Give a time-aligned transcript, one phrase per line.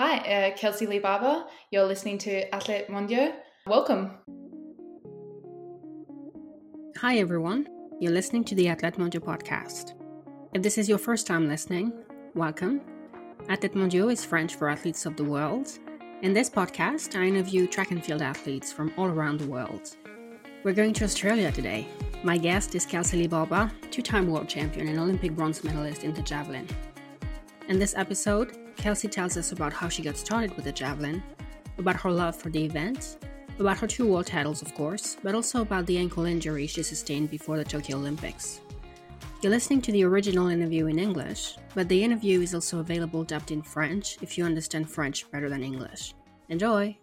[0.00, 1.44] Hi, uh, Kelsey Lee Barber.
[1.70, 3.34] You're listening to Athlètes Mondiaux.
[3.66, 4.12] Welcome.
[6.96, 7.68] Hi, everyone.
[8.00, 9.92] You're listening to the Athlètes Mondiaux podcast.
[10.54, 11.92] If this is your first time listening,
[12.34, 12.80] welcome.
[13.50, 15.68] Athlètes Mondiaux is French for athletes of the world.
[16.22, 19.98] In this podcast, I interview track and field athletes from all around the world.
[20.64, 21.86] We're going to Australia today.
[22.24, 26.14] My guest is Kelsey Lee Barber, two time world champion and Olympic bronze medalist in
[26.14, 26.66] the javelin.
[27.68, 31.22] In this episode, Kelsey tells us about how she got started with the javelin,
[31.76, 33.18] about her love for the event,
[33.58, 37.30] about her two world titles, of course, but also about the ankle injury she sustained
[37.30, 38.62] before the Tokyo Olympics.
[39.42, 43.50] You're listening to the original interview in English, but the interview is also available dubbed
[43.50, 46.14] in French if you understand French better than English.
[46.48, 46.96] Enjoy!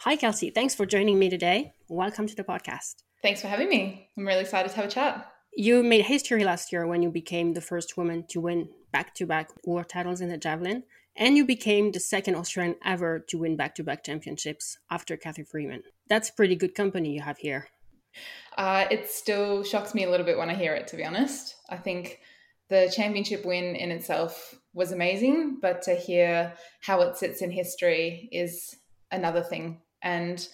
[0.00, 0.48] Hi, Kelsey.
[0.48, 1.74] Thanks for joining me today.
[1.88, 3.02] Welcome to the podcast.
[3.20, 4.08] Thanks for having me.
[4.16, 5.33] I'm really excited to have a chat.
[5.56, 9.26] You made history last year when you became the first woman to win back to
[9.26, 10.82] back world titles in the javelin,
[11.16, 15.44] and you became the second Australian ever to win back to back championships after Cathy
[15.44, 15.84] Freeman.
[16.08, 17.68] That's pretty good company you have here.
[18.58, 21.54] Uh, it still shocks me a little bit when I hear it, to be honest.
[21.70, 22.18] I think
[22.68, 28.28] the championship win in itself was amazing, but to hear how it sits in history
[28.32, 28.74] is
[29.12, 29.82] another thing.
[30.02, 30.46] And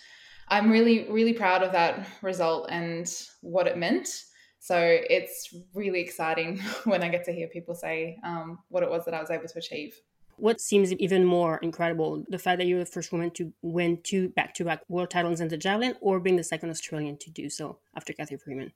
[0.49, 4.25] I'm really, really proud of that result and what it meant.
[4.61, 9.05] So it's really exciting when I get to hear people say um, what it was
[9.07, 9.99] that I was able to achieve.
[10.37, 14.29] What seems even more incredible, the fact that you're the first woman to win two
[14.31, 17.51] back to back world titles in the javelin or being the second Australian to do
[17.51, 18.73] so after Cathy Freeman?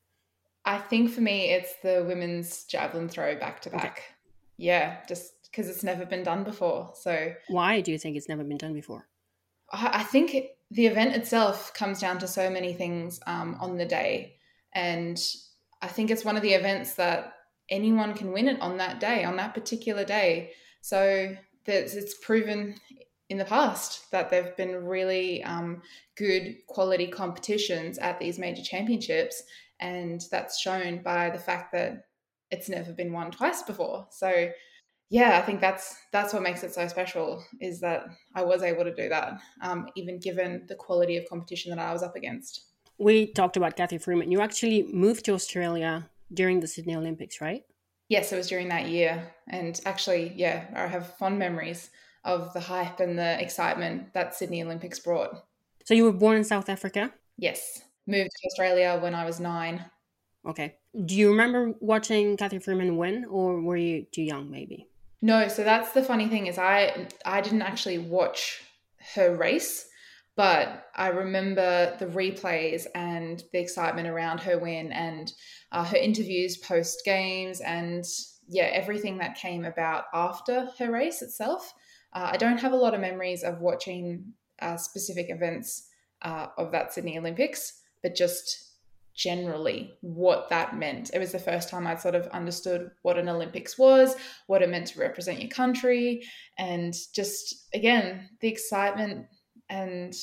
[0.67, 4.03] I think for me, it's the women's javelin throw back to back.
[4.57, 6.93] Yeah, just because it's never been done before.
[6.95, 9.07] So, why do you think it's never been done before?
[9.73, 10.35] I think
[10.71, 14.37] the event itself comes down to so many things um, on the day.
[14.73, 15.23] And
[15.85, 17.35] I think it's one of the events that
[17.69, 20.53] anyone can win it on that day, on that particular day.
[20.81, 22.77] So it's proven
[23.29, 25.83] in the past that there have been really um,
[26.17, 29.43] good quality competitions at these major championships,
[29.79, 32.07] and that's shown by the fact that
[32.51, 34.07] it's never been won twice before.
[34.11, 34.51] So,
[35.11, 38.85] yeah, I think that's that's what makes it so special is that I was able
[38.85, 42.74] to do that, um, even given the quality of competition that I was up against.
[42.99, 44.31] We talked about Cathy Freeman.
[44.31, 47.65] You actually moved to Australia during the Sydney Olympics, right?
[48.09, 49.33] yes, it was during that year.
[49.49, 51.91] And actually, yeah, I have fond memories
[52.25, 55.45] of the hype and the excitement that Sydney Olympics brought.
[55.85, 57.13] So you were born in South Africa?
[57.37, 57.83] Yes.
[58.07, 59.85] Moved to Australia when I was nine.
[60.47, 60.77] Okay.
[61.05, 64.87] Do you remember watching Cathy Freeman win or were you too young maybe?
[65.21, 68.63] No, so that's the funny thing is I I didn't actually watch
[69.15, 69.89] her race,
[70.37, 75.33] but I remember the replays and the excitement around her win and
[75.71, 78.05] uh, her interviews post games and
[78.49, 81.73] yeah, everything that came about after her race itself.
[82.13, 85.89] Uh, I don't have a lot of memories of watching uh, specific events
[86.23, 88.73] uh, of that Sydney Olympics, but just
[89.15, 91.11] generally what that meant.
[91.15, 94.17] It was the first time I'd sort of understood what an Olympics was,
[94.49, 96.25] what it meant to represent your country,
[96.59, 99.27] and just again, the excitement
[99.69, 100.15] and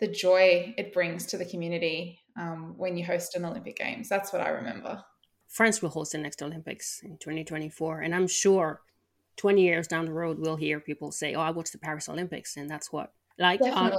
[0.00, 4.08] the joy it brings to the community um, when you host an Olympic Games.
[4.08, 5.02] That's what I remember.
[5.48, 8.82] France will host the next Olympics in 2024, and I'm sure
[9.36, 12.56] 20 years down the road we'll hear people say, "Oh, I watched the Paris Olympics,"
[12.56, 13.12] and that's what.
[13.38, 13.90] Like, uh,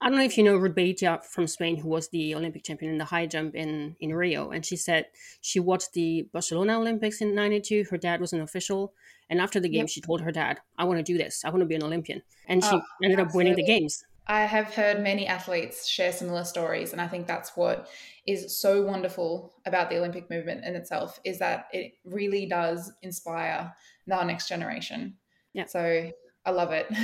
[0.00, 2.98] I don't know if you know Ruth from Spain, who was the Olympic champion in
[2.98, 5.06] the high jump in in Rio, and she said
[5.40, 7.86] she watched the Barcelona Olympics in '92.
[7.90, 8.94] Her dad was an official,
[9.28, 9.88] and after the game, yep.
[9.88, 11.44] she told her dad, "I want to do this.
[11.44, 14.04] I want to be an Olympian," and she oh, ended up winning the games.
[14.26, 17.88] I have heard many athletes share similar stories, and I think that's what
[18.26, 23.74] is so wonderful about the Olympic movement in itself is that it really does inspire
[24.06, 25.16] the next generation.
[25.52, 25.66] Yeah.
[25.66, 26.10] So
[26.44, 26.86] I love it.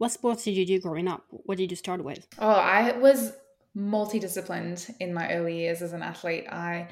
[0.00, 1.26] What sports did you do growing up?
[1.28, 2.26] What did you start with?
[2.38, 3.34] Oh, I was
[3.76, 6.46] multidisciplined in my early years as an athlete.
[6.50, 6.88] I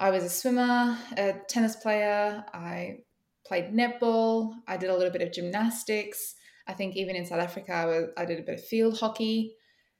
[0.00, 2.44] I was a swimmer, a tennis player.
[2.52, 3.04] I
[3.46, 4.54] played netball.
[4.66, 6.34] I did a little bit of gymnastics.
[6.66, 9.54] I think even in South Africa, I, was, I did a bit of field hockey.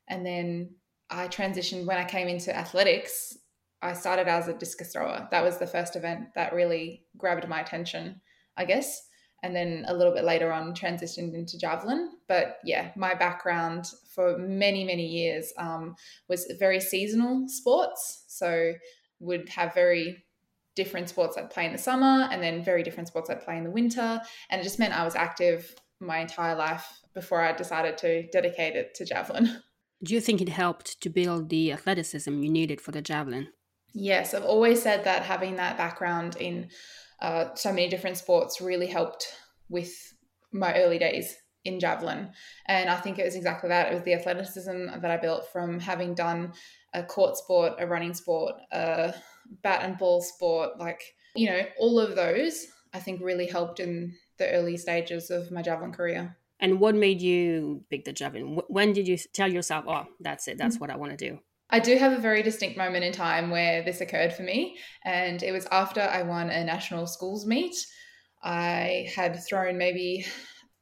[0.08, 0.74] And then
[1.08, 3.36] I transitioned when I came into athletics.
[3.82, 5.28] I started as a discus thrower.
[5.30, 8.20] That was the first event that really grabbed my attention,
[8.56, 9.06] I guess.
[9.42, 12.10] And then a little bit later on, transitioned into javelin.
[12.28, 15.96] But yeah, my background for many, many years um,
[16.28, 18.24] was very seasonal sports.
[18.28, 18.74] So
[19.18, 20.24] would have very
[20.76, 23.64] different sports I'd play in the summer and then very different sports I'd play in
[23.64, 24.20] the winter.
[24.50, 28.76] And it just meant I was active my entire life before I decided to dedicate
[28.76, 29.62] it to javelin.
[30.02, 33.48] Do you think it helped to build the athleticism you needed for the javelin?
[33.92, 36.70] Yes, I've always said that having that background in
[37.20, 39.26] uh, so many different sports really helped
[39.68, 39.92] with
[40.52, 42.30] my early days in javelin.
[42.66, 43.90] And I think it was exactly that.
[43.90, 46.52] It was the athleticism that I built from having done
[46.94, 49.14] a court sport, a running sport, a
[49.62, 51.02] bat and ball sport, like,
[51.34, 55.62] you know, all of those I think really helped in the early stages of my
[55.62, 56.36] javelin career.
[56.58, 58.60] And what made you pick the javelin?
[58.68, 60.80] When did you tell yourself, oh, that's it, that's mm-hmm.
[60.80, 61.38] what I want to do?
[61.70, 65.40] I do have a very distinct moment in time where this occurred for me, and
[65.40, 67.76] it was after I won a national schools meet.
[68.42, 70.26] I had thrown maybe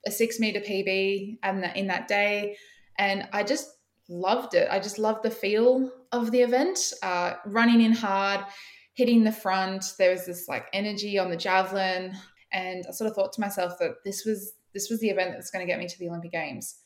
[0.06, 1.38] a six meter PB
[1.76, 2.56] in that day,
[2.98, 3.68] and I just
[4.08, 4.68] loved it.
[4.70, 8.40] I just loved the feel of the event, uh, running in hard,
[8.94, 9.84] hitting the front.
[9.98, 12.16] There was this like energy on the javelin,
[12.52, 15.50] and I sort of thought to myself that this was this was the event that's
[15.50, 16.76] going to get me to the Olympic Games.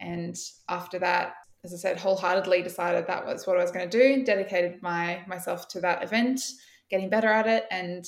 [0.00, 0.36] And
[0.68, 1.34] after that,
[1.64, 4.24] as I said, wholeheartedly decided that was what I was going to do.
[4.24, 6.40] Dedicated my myself to that event,
[6.90, 8.04] getting better at it, and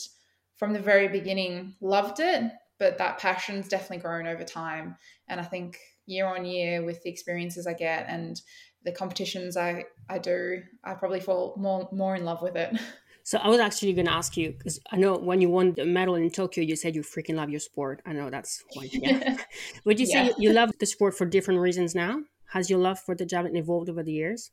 [0.56, 2.52] from the very beginning, loved it.
[2.78, 4.96] But that passion's definitely grown over time,
[5.28, 8.40] and I think year on year with the experiences I get and
[8.84, 12.74] the competitions I I do, I probably fall more more in love with it.
[13.24, 15.86] So I was actually going to ask you because I know when you won the
[15.86, 18.02] medal in Tokyo, you said you freaking love your sport.
[18.04, 18.86] I know that's one.
[18.92, 19.38] Yeah.
[19.86, 22.20] Would you say you love the sport for different reasons now?
[22.52, 24.50] Has your love for the javelin evolved over the years?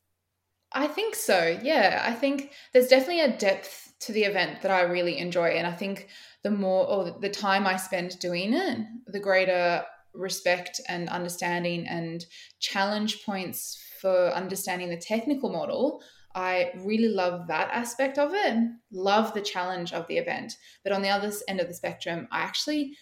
[0.71, 1.59] I think so.
[1.62, 5.67] Yeah, I think there's definitely a depth to the event that I really enjoy, and
[5.67, 6.07] I think
[6.44, 9.83] the more or the time I spend doing it, the greater
[10.13, 12.25] respect and understanding and
[12.59, 16.01] challenge points for understanding the technical model
[16.35, 18.57] I really love that aspect of it,
[18.91, 20.53] love the challenge of the event.
[20.83, 22.97] But on the other end of the spectrum, I actually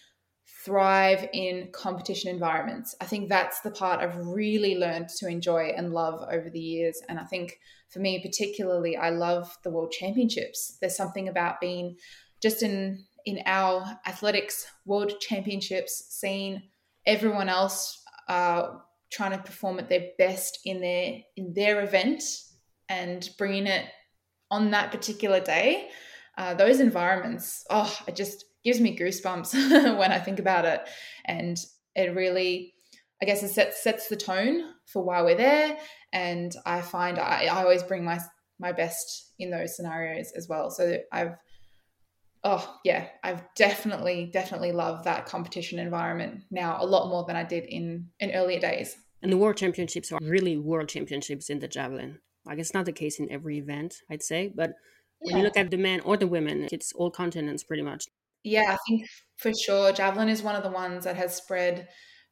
[0.64, 2.94] thrive in competition environments.
[3.00, 7.00] I think that's the part I've really learned to enjoy and love over the years.
[7.08, 10.76] And I think for me, particularly, I love the World Championships.
[10.80, 11.96] There's something about being
[12.42, 16.62] just in in our athletics World Championships, seeing
[17.06, 18.70] everyone else uh,
[19.10, 22.22] trying to perform at their best in their in their event
[22.90, 23.86] and bringing it
[24.50, 25.88] on that particular day,
[26.36, 29.54] uh, those environments, oh, it just gives me goosebumps
[29.98, 30.86] when I think about it.
[31.24, 31.56] And
[31.94, 32.74] it really,
[33.22, 35.78] I guess, it sets, sets the tone for why we're there.
[36.12, 38.18] And I find I, I always bring my
[38.58, 40.70] my best in those scenarios as well.
[40.70, 41.32] So I've,
[42.44, 47.44] oh yeah, I've definitely definitely loved that competition environment now a lot more than I
[47.44, 48.96] did in in earlier days.
[49.22, 52.18] And the World Championships are really World Championships in the javelin.
[52.44, 54.72] Like it's not the case in every event, I'd say, but
[55.20, 58.06] when you look at the men or the women, it's all continents pretty much.
[58.42, 59.06] Yeah, I think
[59.36, 61.88] for sure javelin is one of the ones that has spread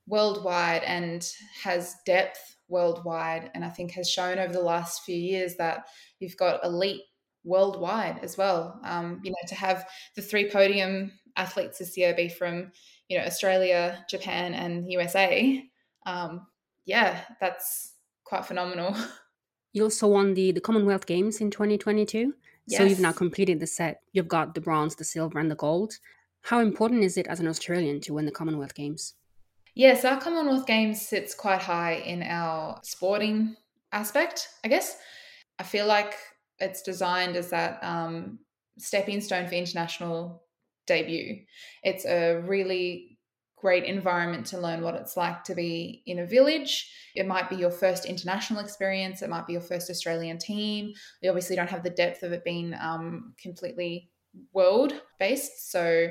[0.07, 1.27] worldwide and
[1.63, 5.87] has depth worldwide and I think has shown over the last few years that
[6.19, 7.03] you've got elite
[7.45, 8.81] worldwide as well.
[8.85, 12.73] Um, you know, to have the three podium athletes this year be from,
[13.09, 15.63] you know, Australia, Japan, and USA.
[16.07, 16.47] Um,
[16.85, 17.95] yeah, that's
[18.25, 18.97] quite phenomenal.
[19.73, 22.35] You also won the, the Commonwealth Games in 2022.
[22.67, 22.79] Yes.
[22.79, 24.03] So you've now completed the set.
[24.13, 25.95] You've got the bronze, the silver, and the gold.
[26.43, 29.15] How important is it as an Australian to win the Commonwealth Games?
[29.75, 33.57] Yes, our Commonwealth Games sits quite high in our sporting
[33.93, 34.97] aspect, I guess.
[35.59, 36.15] I feel like
[36.59, 38.39] it's designed as that um,
[38.79, 40.43] stepping stone for international
[40.87, 41.45] debut.
[41.83, 43.18] It's a really
[43.61, 46.91] great environment to learn what it's like to be in a village.
[47.15, 50.93] It might be your first international experience, it might be your first Australian team.
[51.23, 54.11] We obviously don't have the depth of it being um, completely
[54.53, 55.71] world based.
[55.71, 56.11] So,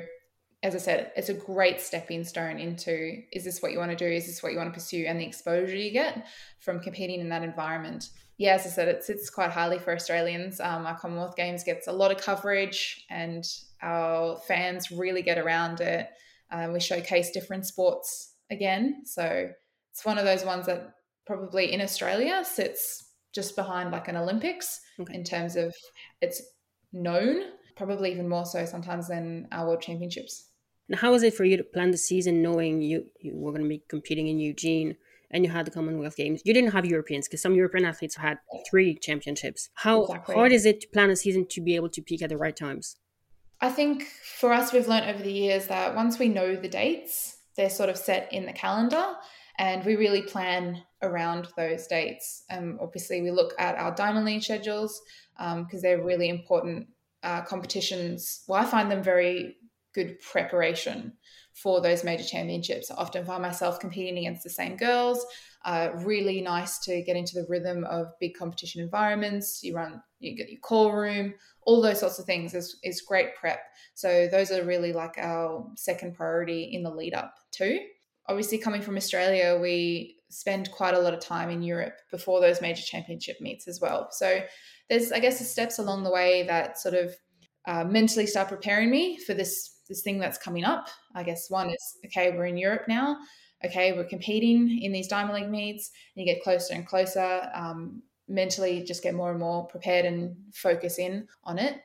[0.62, 3.96] as I said, it's a great stepping stone into is this what you want to
[3.96, 4.10] do?
[4.10, 5.04] Is this what you want to pursue?
[5.06, 6.26] And the exposure you get
[6.58, 8.10] from competing in that environment.
[8.38, 10.60] Yeah, as I said, it sits quite highly for Australians.
[10.60, 13.44] Um, our Commonwealth Games gets a lot of coverage, and
[13.82, 16.08] our fans really get around it
[16.50, 19.02] um, we showcase different sports again.
[19.04, 19.50] So
[19.92, 20.94] it's one of those ones that
[21.26, 25.14] probably in Australia sits just behind like an Olympics okay.
[25.14, 25.74] in terms of
[26.20, 26.42] it's
[26.92, 27.42] known,
[27.76, 30.48] probably even more so sometimes than our World Championships.
[30.88, 33.62] Now, how was it for you to plan the season knowing you, you were going
[33.62, 34.96] to be competing in Eugene
[35.30, 36.40] and you had the Commonwealth Games?
[36.46, 38.38] You didn't have Europeans because some European athletes had
[38.70, 39.68] three championships.
[39.74, 40.34] How exactly.
[40.34, 42.56] hard is it to plan a season to be able to peak at the right
[42.56, 42.96] times?
[43.60, 47.36] I think for us, we've learned over the years that once we know the dates,
[47.56, 49.14] they're sort of set in the calendar
[49.58, 52.44] and we really plan around those dates.
[52.50, 55.00] Um, obviously, we look at our Diamond League schedules
[55.36, 56.86] because um, they're really important
[57.24, 58.44] uh, competitions.
[58.46, 59.56] Well, I find them very
[59.92, 61.14] good preparation
[61.54, 62.90] for those major championships.
[62.90, 65.26] I often find myself competing against the same girls.
[65.64, 69.60] Uh, really nice to get into the rhythm of big competition environments.
[69.64, 73.34] You run, you get your call room, all those sorts of things is, is great
[73.36, 73.60] prep.
[73.94, 77.80] So those are really like our second priority in the lead up too.
[78.28, 82.60] Obviously, coming from Australia, we spend quite a lot of time in Europe before those
[82.60, 84.08] major championship meets as well.
[84.10, 84.40] So
[84.88, 87.14] there's, I guess, the steps along the way that sort of
[87.66, 90.88] uh, mentally start preparing me for this this thing that's coming up.
[91.14, 93.16] I guess one is okay, we're in Europe now.
[93.64, 97.50] Okay, we're competing in these Diamond League meets, and you get closer and closer.
[97.54, 101.80] Um, mentally, just get more and more prepared and focus in on it.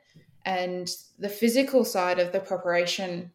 [0.45, 3.31] And the physical side of the preparation,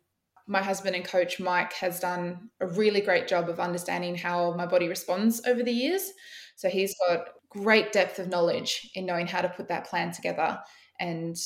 [0.47, 4.67] my husband and coach Mike has done a really great job of understanding how my
[4.67, 6.13] body responds over the years.
[6.57, 10.59] So he's got great depth of knowledge in knowing how to put that plan together
[11.01, 11.37] and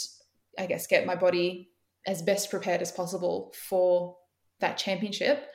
[0.58, 1.70] I guess get my body
[2.06, 4.16] as best prepared as possible for
[4.60, 5.48] that championship.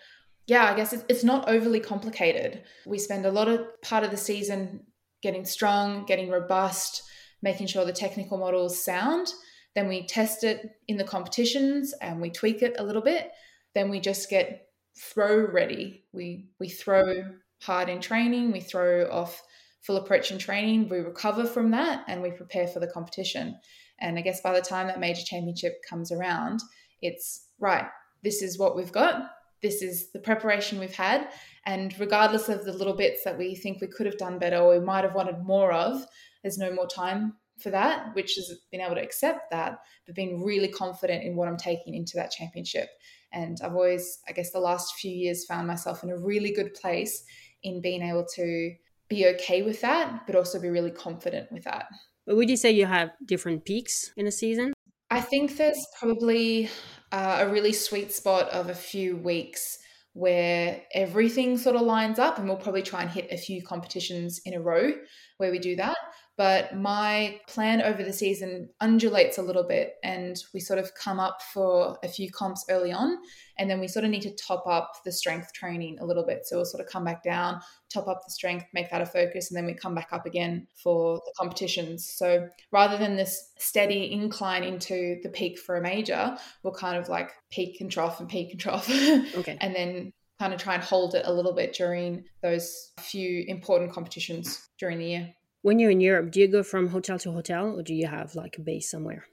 [0.47, 2.63] Yeah, I guess it's not overly complicated.
[2.85, 4.85] We spend a lot of part of the season
[5.21, 7.03] getting strong, getting robust,
[7.41, 9.27] making sure the technical models sound.
[9.75, 13.31] Then we test it in the competitions and we tweak it a little bit.
[13.75, 16.03] Then we just get throw ready.
[16.11, 17.23] We we throw
[17.61, 19.41] hard in training, we throw off
[19.81, 23.55] full approach in training, we recover from that and we prepare for the competition.
[23.99, 26.61] And I guess by the time that major championship comes around,
[27.01, 27.85] it's right,
[28.23, 29.29] this is what we've got.
[29.61, 31.29] This is the preparation we've had.
[31.65, 34.79] And regardless of the little bits that we think we could have done better or
[34.79, 36.05] we might have wanted more of,
[36.43, 40.43] there's no more time for that, which has been able to accept that, but being
[40.43, 42.89] really confident in what I'm taking into that championship.
[43.33, 46.73] And I've always, I guess, the last few years found myself in a really good
[46.73, 47.23] place
[47.63, 48.71] in being able to
[49.09, 51.87] be okay with that, but also be really confident with that.
[52.25, 54.73] But would you say you have different peaks in a season?
[55.09, 56.69] I think there's probably
[57.11, 59.77] uh, a really sweet spot of a few weeks
[60.13, 64.41] where everything sort of lines up, and we'll probably try and hit a few competitions
[64.45, 64.91] in a row
[65.37, 65.97] where we do that
[66.37, 71.19] but my plan over the season undulates a little bit and we sort of come
[71.19, 73.17] up for a few comps early on
[73.57, 76.45] and then we sort of need to top up the strength training a little bit.
[76.45, 77.59] So we'll sort of come back down
[77.91, 80.67] top up the strength make that a focus and then we come back up again
[80.75, 82.05] for the competitions.
[82.05, 87.09] So rather than this steady incline into the peak for a major we'll kind of
[87.09, 88.87] like peak and trough and peak and trough.
[89.37, 89.57] Okay.
[89.59, 93.91] And then kind of try and hold it a little bit during those few important
[93.91, 97.77] competitions during the year when you're in Europe, do you go from hotel to hotel
[97.77, 99.25] or do you have like a base somewhere?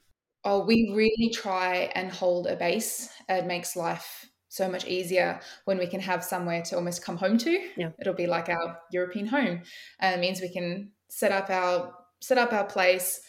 [0.44, 3.08] Oh, we really try and hold a base.
[3.28, 7.38] It makes life so much easier when we can have somewhere to almost come home
[7.38, 7.58] to.
[7.76, 7.90] Yeah.
[7.98, 9.62] It'll be like our European home.
[10.00, 13.20] And it means we can set up our set up our place.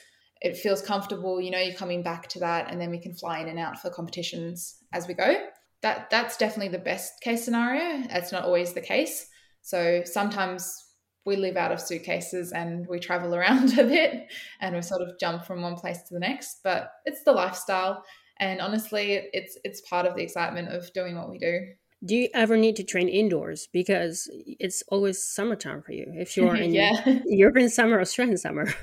[0.41, 3.39] It feels comfortable, you know, you're coming back to that and then we can fly
[3.39, 5.35] in and out for competitions as we go.
[5.81, 8.07] That that's definitely the best case scenario.
[8.07, 9.27] That's not always the case.
[9.61, 10.84] So sometimes
[11.25, 15.19] we live out of suitcases and we travel around a bit and we sort of
[15.19, 18.03] jump from one place to the next but it's the lifestyle.
[18.39, 21.59] And honestly it's it's part of the excitement of doing what we do.
[22.03, 23.67] Do you ever need to train indoors?
[23.71, 26.05] Because it's always summertime for you.
[26.15, 27.19] If you're in yeah.
[27.25, 28.73] european summer australian summer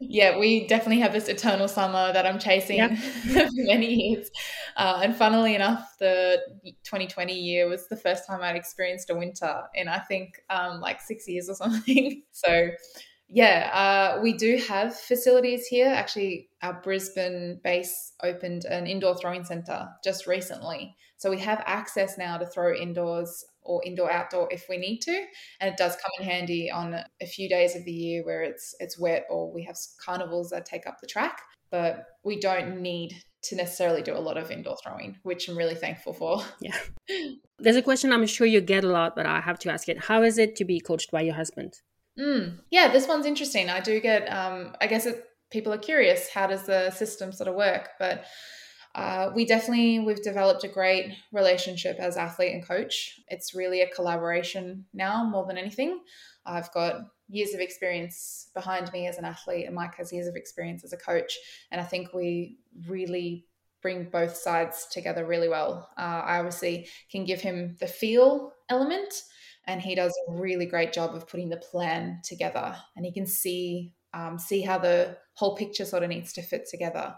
[0.00, 4.30] yeah, we definitely have this eternal summer that I'm chasing for many years.
[4.76, 6.40] Uh, and funnily enough, the
[6.84, 11.00] 2020 year was the first time I'd experienced a winter in I think um, like
[11.00, 12.22] six years or something.
[12.30, 12.68] So,
[13.28, 13.70] yeah,
[14.16, 15.88] uh, we do have facilities here.
[15.88, 20.94] Actually, our Brisbane base opened an indoor throwing center just recently.
[21.16, 25.24] So we have access now to throw indoors or indoor outdoor if we need to.
[25.60, 28.74] And it does come in handy on a few days of the year where it's
[28.80, 31.40] it's wet or we have carnivals that take up the track.
[31.70, 35.74] But we don't need to necessarily do a lot of indoor throwing which i'm really
[35.74, 36.42] thankful for.
[36.60, 36.76] Yeah.
[37.60, 39.98] There's a question i'm sure you get a lot but i have to ask it.
[39.98, 41.74] How is it to be coached by your husband?
[42.18, 43.70] Mm, yeah this one's interesting.
[43.70, 47.48] I do get um, i guess it, people are curious how does the system sort
[47.48, 47.90] of work?
[47.98, 48.24] But
[48.98, 53.20] uh, we definitely we've developed a great relationship as athlete and coach.
[53.28, 56.00] It's really a collaboration now more than anything.
[56.44, 60.34] I've got years of experience behind me as an athlete and mike has years of
[60.34, 61.38] experience as a coach.
[61.70, 63.46] And i think we really
[63.82, 65.90] bring both sides together really well.
[65.96, 69.22] Uh, i obviously can give him the feel element
[69.68, 72.74] and he does a really great job of putting the plan together.
[72.96, 76.66] And he can see um, see how the whole picture sort of needs to fit
[76.68, 77.14] together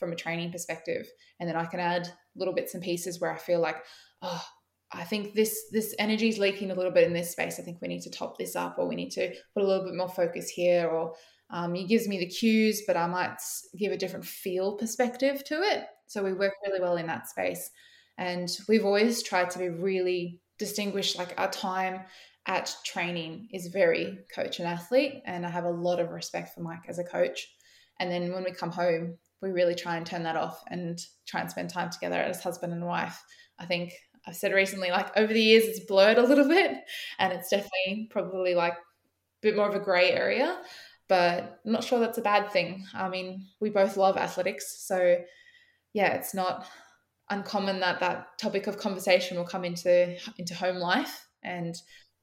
[0.00, 1.06] from a training perspective
[1.38, 3.76] and then i can add little bits and pieces where i feel like
[4.22, 4.44] oh
[4.92, 7.58] i think this this energy is leaking a little bit in this space.
[7.58, 9.84] I think we need to top this up or we need to put a little
[9.84, 11.14] bit more focus here or
[11.50, 13.38] um, he gives me the cues but i might
[13.76, 15.86] give a different feel perspective to it.
[16.06, 17.70] So we work really well in that space.
[18.18, 22.00] And we've always tried to be really distinguished like our time
[22.46, 26.60] at training is very coach and athlete and i have a lot of respect for
[26.60, 27.48] mike as a coach.
[28.00, 31.40] And then when we come home we really try and turn that off and try
[31.40, 33.22] and spend time together as husband and wife.
[33.58, 33.92] I think
[34.26, 36.76] I've said recently, like over the years, it's blurred a little bit,
[37.18, 38.76] and it's definitely probably like a
[39.42, 40.58] bit more of a grey area.
[41.08, 42.86] But I'm not sure that's a bad thing.
[42.94, 45.16] I mean, we both love athletics, so
[45.92, 46.66] yeah, it's not
[47.30, 51.74] uncommon that that topic of conversation will come into into home life, and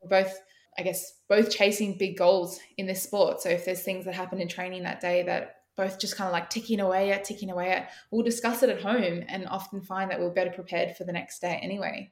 [0.01, 0.39] we're both,
[0.77, 3.41] I guess, both chasing big goals in this sport.
[3.41, 6.34] So if there's things that happen in training that day that both just kind of
[6.34, 10.12] like ticking away at, ticking away at, we'll discuss it at home and often find
[10.12, 12.12] that we're better prepared for the next day anyway.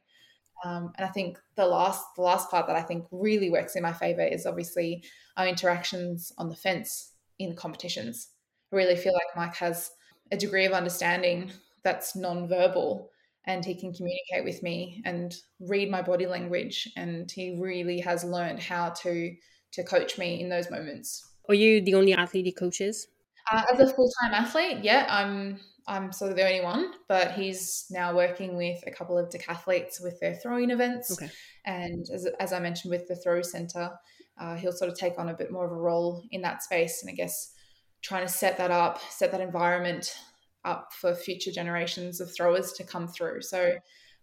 [0.64, 3.84] Um, and I think the last the last part that I think really works in
[3.84, 5.04] my favor is obviously
[5.36, 8.30] our interactions on the fence in competitions.
[8.72, 9.92] I really feel like Mike has
[10.32, 11.52] a degree of understanding
[11.84, 13.10] that's non-verbal
[13.46, 18.24] and he can communicate with me and read my body language and he really has
[18.24, 19.36] learned how to
[19.74, 21.32] to coach me in those moments.
[21.50, 23.08] Are you the only athlete he coaches?
[23.52, 27.34] Uh, as a full time athlete, yeah, I'm I'm sort of the only one, but
[27.34, 31.12] he's now working with a couple of decathletes with their throwing events.
[31.12, 31.32] Okay.
[31.66, 33.92] And as, as I mentioned with the throw center,
[34.40, 37.04] uh, he'll sort of take on a bit more of a role in that space.
[37.04, 37.54] And I guess
[38.02, 40.18] trying to set that up, set that environment
[40.64, 43.42] up for future generations of throwers to come through.
[43.42, 43.76] So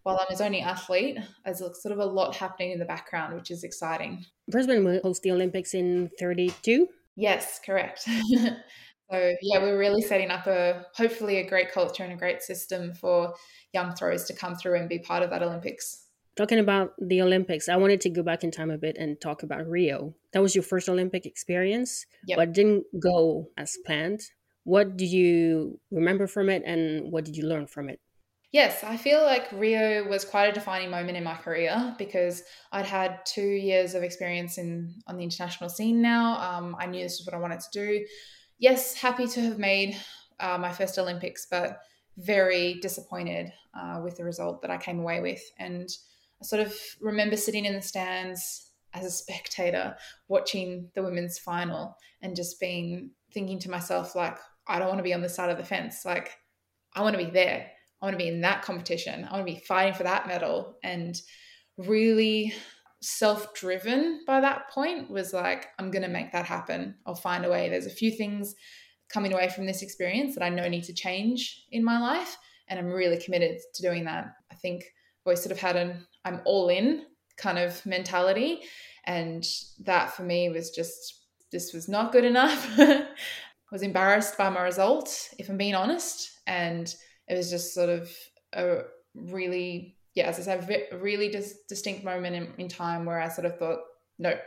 [0.03, 3.51] while I'm his only athlete, there's sort of a lot happening in the background, which
[3.51, 4.25] is exciting.
[4.49, 6.87] Brisbane will host the Olympics in 32.
[7.15, 8.07] Yes, correct.
[9.13, 12.95] So yeah, we're really setting up a hopefully a great culture and a great system
[12.95, 13.35] for
[13.71, 16.07] young throwers to come through and be part of that Olympics.
[16.35, 19.43] Talking about the Olympics, I wanted to go back in time a bit and talk
[19.43, 20.15] about Rio.
[20.31, 22.37] That was your first Olympic experience, yep.
[22.37, 24.21] but didn't go as planned.
[24.63, 27.99] What do you remember from it and what did you learn from it?
[28.51, 32.41] Yes, I feel like Rio was quite a defining moment in my career because
[32.71, 36.37] I'd had two years of experience in on the international scene now.
[36.39, 38.05] Um, I knew this is what I wanted to do
[38.63, 39.93] yes, happy to have made
[40.39, 41.79] uh, my first Olympics, but
[42.15, 45.41] very disappointed uh, with the result that I came away with.
[45.59, 45.89] And
[46.41, 49.97] I sort of remember sitting in the stands as a spectator
[50.29, 55.03] watching the women's final and just being thinking to myself, like, I don't want to
[55.03, 56.05] be on the side of the fence.
[56.05, 56.31] Like,
[56.93, 57.69] I want to be there.
[58.01, 59.25] I want to be in that competition.
[59.25, 60.77] I want to be fighting for that medal.
[60.83, 61.21] And
[61.77, 62.53] really
[63.03, 66.95] self driven by that point was like, I'm going to make that happen.
[67.05, 67.69] I'll find a way.
[67.69, 68.55] There's a few things
[69.09, 72.37] coming away from this experience that I know need to change in my life.
[72.69, 74.33] And I'm really committed to doing that.
[74.51, 77.03] I think I've always sort of had an I'm all in
[77.37, 78.61] kind of mentality.
[79.05, 79.45] And
[79.81, 82.67] that for me was just, this was not good enough.
[82.79, 83.05] I
[83.71, 86.39] was embarrassed by my result, if I'm being honest.
[86.47, 86.93] And
[87.27, 88.09] it was just sort of
[88.53, 93.19] a really yeah, as I said, a really dis- distinct moment in, in time where
[93.19, 93.79] I sort of thought,
[94.19, 94.37] no,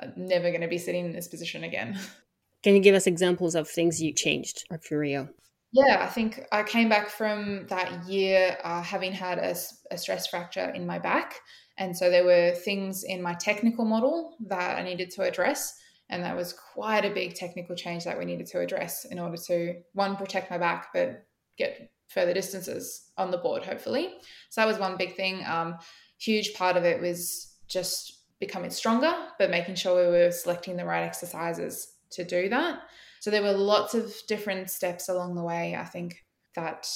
[0.00, 1.98] I'm never going to be sitting in this position again.
[2.62, 5.28] Can you give us examples of things you changed after Rio?
[5.72, 9.54] Yeah, I think I came back from that year uh, having had a,
[9.90, 11.34] a, stress fracture in my back.
[11.76, 15.74] And so there were things in my technical model that I needed to address.
[16.08, 19.36] And that was quite a big technical change that we needed to address in order
[19.48, 21.26] to, one, protect my back, but
[21.58, 24.14] get further distances on the board, hopefully.
[24.50, 25.44] So that was one big thing.
[25.46, 25.78] Um,
[26.18, 30.84] huge part of it was just becoming stronger, but making sure we were selecting the
[30.84, 32.80] right exercises to do that.
[33.20, 36.88] So there were lots of different steps along the way, I think, that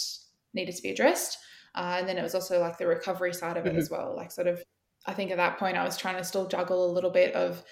[0.55, 1.39] needed to be addressed.
[1.75, 3.79] Uh, and then it was also like the recovery side of it mm-hmm.
[3.79, 4.15] as well.
[4.17, 4.63] Like, sort of,
[5.07, 7.63] I think at that point I was trying to still juggle a little bit of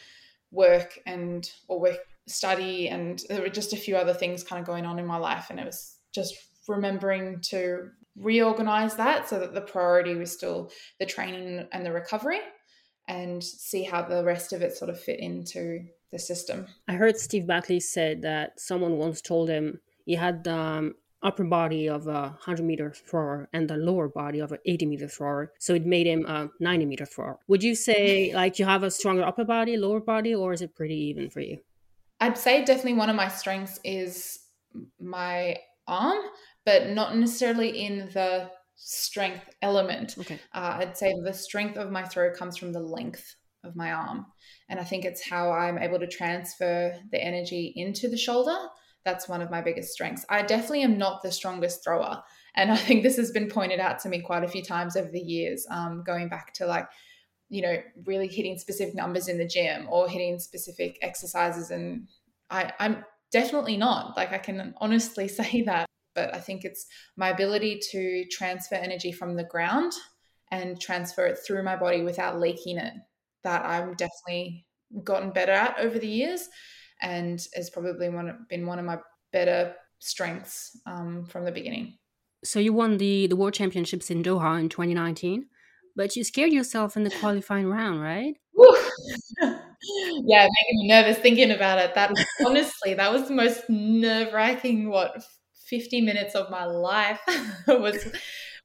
[0.50, 4.66] work and or work study, and there were just a few other things kind of
[4.66, 6.34] going on in my life, and it was just
[6.68, 12.40] remembering to reorganize that so that the priority was still the training and the recovery
[13.08, 15.80] and see how the rest of it sort of fit into
[16.12, 16.66] the system.
[16.88, 21.44] I heard Steve Backley said that someone once told him he had the um, upper
[21.44, 25.52] body of a 100 meter thrower and the lower body of an 80 meter thrower.
[25.58, 27.38] So it made him a 90 meter thrower.
[27.48, 30.74] Would you say like you have a stronger upper body, lower body, or is it
[30.74, 31.58] pretty even for you?
[32.20, 34.40] I'd say definitely one of my strengths is
[35.00, 36.22] my arm,
[36.64, 40.16] but not necessarily in the strength element.
[40.18, 40.40] Okay.
[40.54, 44.26] Uh, I'd say the strength of my throw comes from the length of my arm.
[44.68, 48.56] And I think it's how I'm able to transfer the energy into the shoulder.
[49.04, 50.24] That's one of my biggest strengths.
[50.28, 52.22] I definitely am not the strongest thrower.
[52.54, 55.10] And I think this has been pointed out to me quite a few times over
[55.10, 56.88] the years, um, going back to like,
[57.48, 61.70] you know, really hitting specific numbers in the gym or hitting specific exercises.
[61.70, 62.08] And
[62.48, 64.16] I, I'm definitely not.
[64.16, 69.12] Like, I can honestly say that but I think it's my ability to transfer energy
[69.12, 69.92] from the ground
[70.50, 72.94] and transfer it through my body without leaking it
[73.44, 74.66] that I'm definitely
[75.04, 76.48] gotten better at over the years
[77.00, 78.98] and has probably one, been one of my
[79.32, 81.94] better strengths um, from the beginning.
[82.44, 85.46] So you won the, the World Championships in Doha in 2019.
[85.96, 88.34] but you scared yourself in the qualifying round, right?
[89.40, 91.94] yeah, making me nervous thinking about it.
[91.94, 92.12] That
[92.44, 95.22] honestly, that was the most nerve wracking, what,
[95.70, 97.20] 50 minutes of my life
[97.68, 98.08] was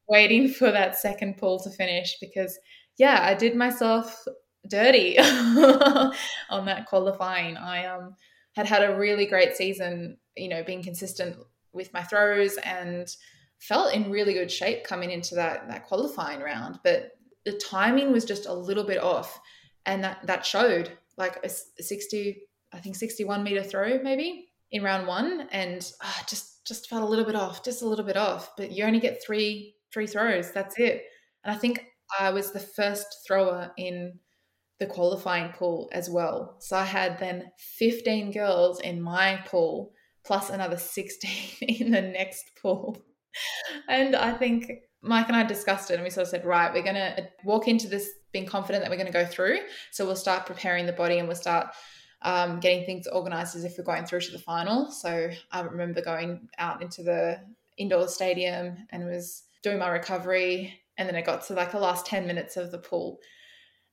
[0.09, 2.57] waiting for that second pool to finish because,
[2.97, 4.25] yeah, I did myself
[4.69, 7.57] dirty on that qualifying.
[7.57, 8.15] I um,
[8.55, 11.37] had had a really great season, you know, being consistent
[11.73, 13.07] with my throws and
[13.59, 16.79] felt in really good shape coming into that that qualifying round.
[16.83, 17.11] But
[17.45, 19.39] the timing was just a little bit off,
[19.85, 22.41] and that that showed like a, 60,
[22.73, 27.05] I think 61 meter throw maybe in round one, and uh, just just felt a
[27.05, 28.51] little bit off, just a little bit off.
[28.57, 31.03] But you only get three three throws, that's it.
[31.43, 31.85] And I think
[32.19, 34.19] I was the first thrower in
[34.79, 36.57] the qualifying pool as well.
[36.59, 39.93] So I had then 15 girls in my pool
[40.25, 41.29] plus another 16
[41.61, 42.97] in the next pool.
[43.87, 46.83] And I think Mike and I discussed it and we sort of said, right, we're
[46.83, 49.59] going to uh, walk into this being confident that we're going to go through.
[49.91, 51.67] So we'll start preparing the body and we'll start
[52.21, 54.91] um, getting things organized as if we're going through to the final.
[54.91, 57.39] So I remember going out into the
[57.77, 60.81] indoor stadium and was doing my recovery.
[60.97, 63.19] And then it got to like the last 10 minutes of the pool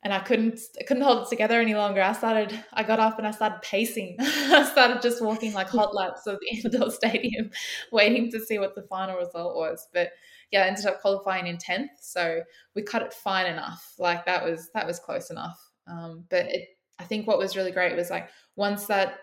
[0.03, 2.03] and I couldn't I couldn't hold it together any longer.
[2.03, 4.17] I started I got up and I started pacing.
[4.21, 7.51] I started just walking like hot laps of the indoor stadium,
[7.93, 9.89] waiting to see what the final result was.
[9.93, 10.11] But
[10.51, 12.43] yeah, I ended up qualifying in tenth, so
[12.75, 13.95] we cut it fine enough.
[13.99, 15.59] Like that was that was close enough.
[15.87, 19.19] Um, but it, I think what was really great was like once that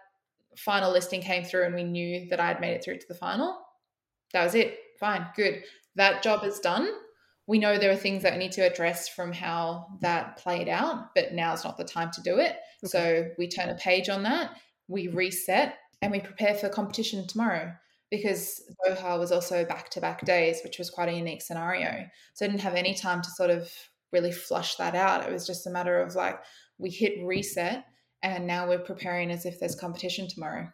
[0.57, 3.13] final listing came through and we knew that I had made it through to the
[3.13, 3.59] final,
[4.33, 4.77] that was it.
[4.99, 5.63] Fine, good.
[5.95, 6.89] That job is done
[7.49, 11.15] we know there are things that we need to address from how that played out,
[11.15, 12.57] but now is not the time to do it.
[12.83, 12.87] Okay.
[12.91, 14.51] So we turn a page on that,
[14.87, 17.73] we reset, and we prepare for competition tomorrow
[18.11, 22.05] because Doha was also back to back days, which was quite a unique scenario.
[22.35, 23.67] So I didn't have any time to sort of
[24.11, 25.25] really flush that out.
[25.25, 26.39] It was just a matter of like,
[26.79, 27.85] we hit reset
[28.23, 30.67] and now we're preparing as if there's competition tomorrow.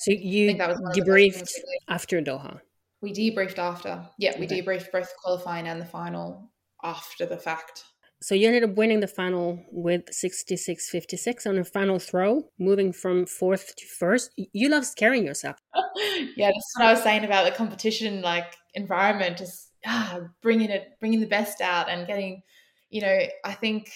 [0.00, 1.50] So you debriefed
[1.88, 2.60] after Doha?
[3.02, 4.06] We debriefed after.
[4.18, 4.62] Yeah, we okay.
[4.62, 6.50] debriefed both qualifying and the final
[6.82, 7.84] after the fact.
[8.22, 13.26] So you ended up winning the final with 66-56 on a final throw, moving from
[13.26, 14.30] fourth to first.
[14.36, 15.56] You love scaring yourself.
[16.36, 20.88] yeah, that's what I was saying about the competition like environment, just ah, bringing it,
[20.98, 22.42] bringing the best out, and getting,
[22.88, 23.90] you know, I think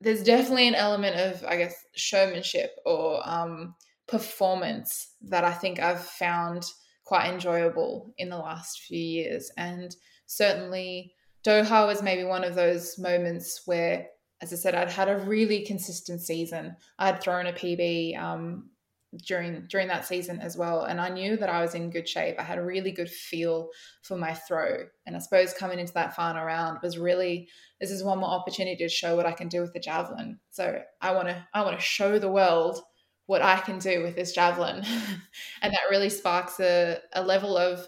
[0.00, 3.74] there's definitely an element of, I guess, showmanship or um,
[4.06, 6.64] performance that I think I've found–
[7.06, 9.50] quite enjoyable in the last few years.
[9.56, 11.14] And certainly
[11.46, 14.08] Doha was maybe one of those moments where,
[14.42, 16.76] as I said, I'd had a really consistent season.
[16.98, 18.70] I'd thrown a PB um,
[19.18, 22.36] during during that season as well, and I knew that I was in good shape.
[22.38, 23.68] I had a really good feel
[24.02, 27.48] for my throw, and I suppose coming into that final round was really
[27.80, 30.38] this is one more opportunity to show what I can do with the javelin.
[30.50, 32.82] So I want to I want to show the world
[33.26, 34.76] what I can do with this javelin.
[35.62, 37.86] and that really sparks a, a level of,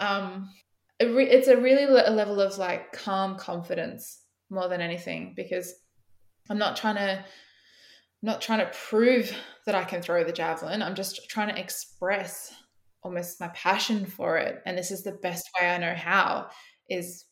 [0.00, 0.50] um,
[1.00, 5.74] re- it's a really a level of like calm confidence more than anything because
[6.50, 7.24] I'm not trying to,
[8.22, 9.32] not trying to prove
[9.66, 10.82] that I can throw the javelin.
[10.82, 12.52] I'm just trying to express
[13.02, 14.60] almost my passion for it.
[14.66, 16.48] And this is the best way I know how
[16.88, 17.24] is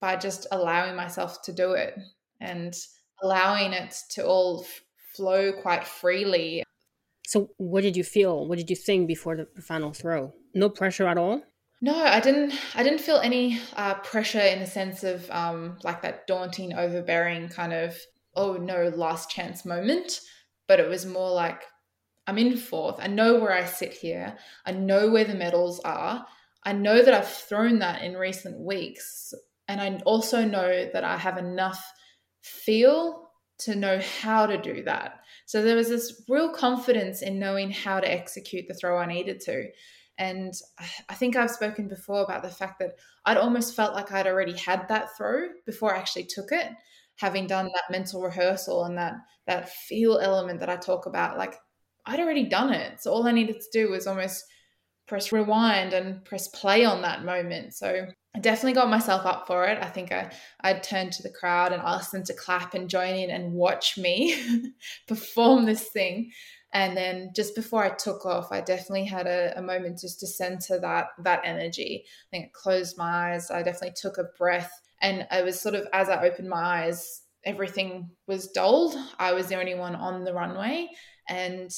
[0.00, 1.94] by just allowing myself to do it
[2.40, 2.74] and
[3.22, 4.66] allowing it to all
[5.14, 6.64] flow quite freely
[7.26, 8.46] so, what did you feel?
[8.46, 10.32] What did you think before the final throw?
[10.54, 11.42] No pressure at all.
[11.80, 12.54] No, I didn't.
[12.74, 17.48] I didn't feel any uh, pressure in the sense of um, like that daunting, overbearing
[17.48, 17.96] kind of
[18.36, 20.20] oh no, last chance moment.
[20.66, 21.62] But it was more like
[22.26, 22.96] I'm in fourth.
[22.98, 24.36] I know where I sit here.
[24.64, 26.26] I know where the medals are.
[26.64, 29.34] I know that I've thrown that in recent weeks,
[29.68, 31.84] and I also know that I have enough
[32.40, 35.20] feel to know how to do that.
[35.46, 39.40] So there was this real confidence in knowing how to execute the throw I needed
[39.42, 39.68] to.
[40.18, 40.52] And
[41.08, 44.56] I think I've spoken before about the fact that I'd almost felt like I'd already
[44.56, 46.68] had that throw before I actually took it,
[47.16, 49.14] having done that mental rehearsal and that
[49.46, 51.38] that feel element that I talk about.
[51.38, 51.54] Like
[52.06, 53.00] I'd already done it.
[53.00, 54.44] So all I needed to do was almost
[55.06, 57.74] press rewind and press play on that moment.
[57.74, 59.78] So I definitely got myself up for it.
[59.82, 63.14] I think I I turned to the crowd and asked them to clap and join
[63.14, 64.72] in and watch me
[65.08, 66.32] perform this thing.
[66.72, 70.26] And then just before I took off, I definitely had a, a, moment just to
[70.26, 72.04] center that that energy.
[72.04, 73.48] I think I closed my eyes.
[73.48, 74.72] I definitely took a breath,
[75.04, 78.96] and I was sort of as I opened my eyes, everything was dulled.
[79.18, 80.88] I was the only one on the runway,
[81.28, 81.70] and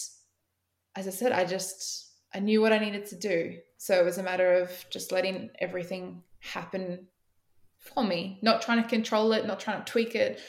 [0.95, 3.57] as I said, I just I knew what I needed to do.
[3.79, 7.09] So it was a matter of just letting everything happen
[7.79, 10.41] for me, not trying to control it, not trying to tweak it,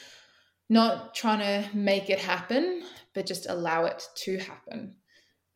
[0.70, 4.96] not trying to make it happen, but just allow it to happen.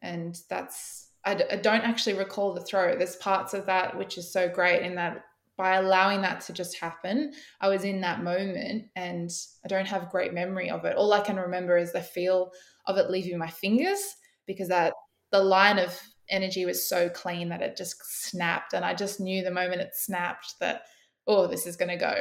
[0.02, 2.96] And that's, I d- I don't actually recall the throw.
[2.96, 5.24] There's parts of that which is so great in that
[5.62, 9.30] by allowing that to just happen, I was in that moment and
[9.64, 10.96] I don't have great memory of it.
[10.96, 12.50] All I can remember is the feel
[12.88, 14.00] of it leaving my fingers
[14.48, 14.92] because that
[15.32, 18.74] the line of energy was so clean that it just snapped.
[18.74, 20.86] And I just knew the moment it snapped that
[21.28, 22.16] oh, this is going to go.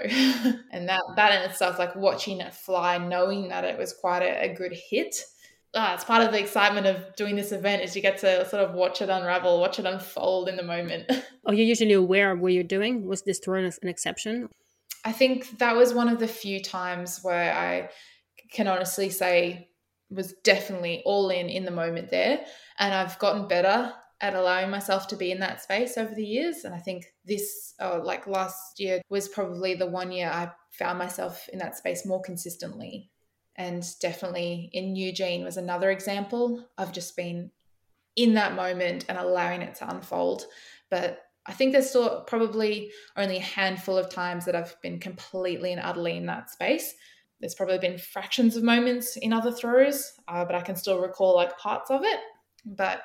[0.70, 4.50] and that, that in itself, like watching it fly, knowing that it was quite a,
[4.50, 5.16] a good hit.
[5.74, 8.64] Ah, it's part of the excitement of doing this event is you get to sort
[8.64, 11.10] of watch it unravel, watch it unfold in the moment.
[11.46, 13.06] Oh, you're usually aware of what you're doing.
[13.06, 14.50] Was this thrown as an exception?
[15.06, 17.88] I think that was one of the few times where I
[18.52, 19.70] can honestly say
[20.10, 22.44] was definitely all in in the moment there.
[22.78, 26.64] And I've gotten better at allowing myself to be in that space over the years.
[26.64, 30.98] And I think this, oh, like last year, was probably the one year I found
[30.98, 33.10] myself in that space more consistently.
[33.56, 37.50] And definitely in Eugene was another example of just being
[38.16, 40.46] in that moment and allowing it to unfold.
[40.90, 45.72] But I think there's still probably only a handful of times that I've been completely
[45.72, 46.94] and utterly in that space.
[47.40, 51.34] There's probably been fractions of moments in other throws, uh, but I can still recall
[51.34, 52.20] like parts of it.
[52.66, 53.02] But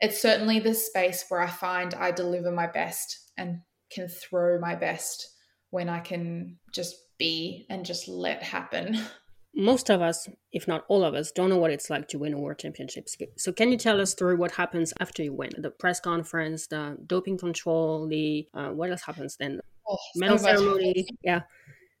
[0.00, 4.74] it's certainly the space where I find I deliver my best and can throw my
[4.74, 5.28] best
[5.70, 8.98] when I can just be and just let happen.
[9.54, 12.32] Most of us, if not all of us, don't know what it's like to win
[12.32, 13.16] a world championships.
[13.36, 15.50] So, can you tell us through what happens after you win?
[15.58, 19.60] The press conference, the doping control, the uh, what else happens then?
[19.86, 21.42] Oh, Medal so ceremony, yeah.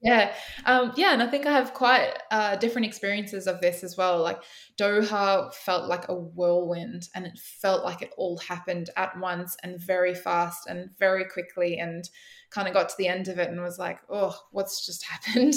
[0.02, 0.34] Yeah,
[0.64, 4.20] um, yeah, and I think I have quite uh, different experiences of this as well.
[4.20, 4.42] Like
[4.76, 9.80] Doha felt like a whirlwind, and it felt like it all happened at once and
[9.80, 12.08] very fast and very quickly, and
[12.50, 15.54] kind of got to the end of it and was like, "Oh, what's just happened?"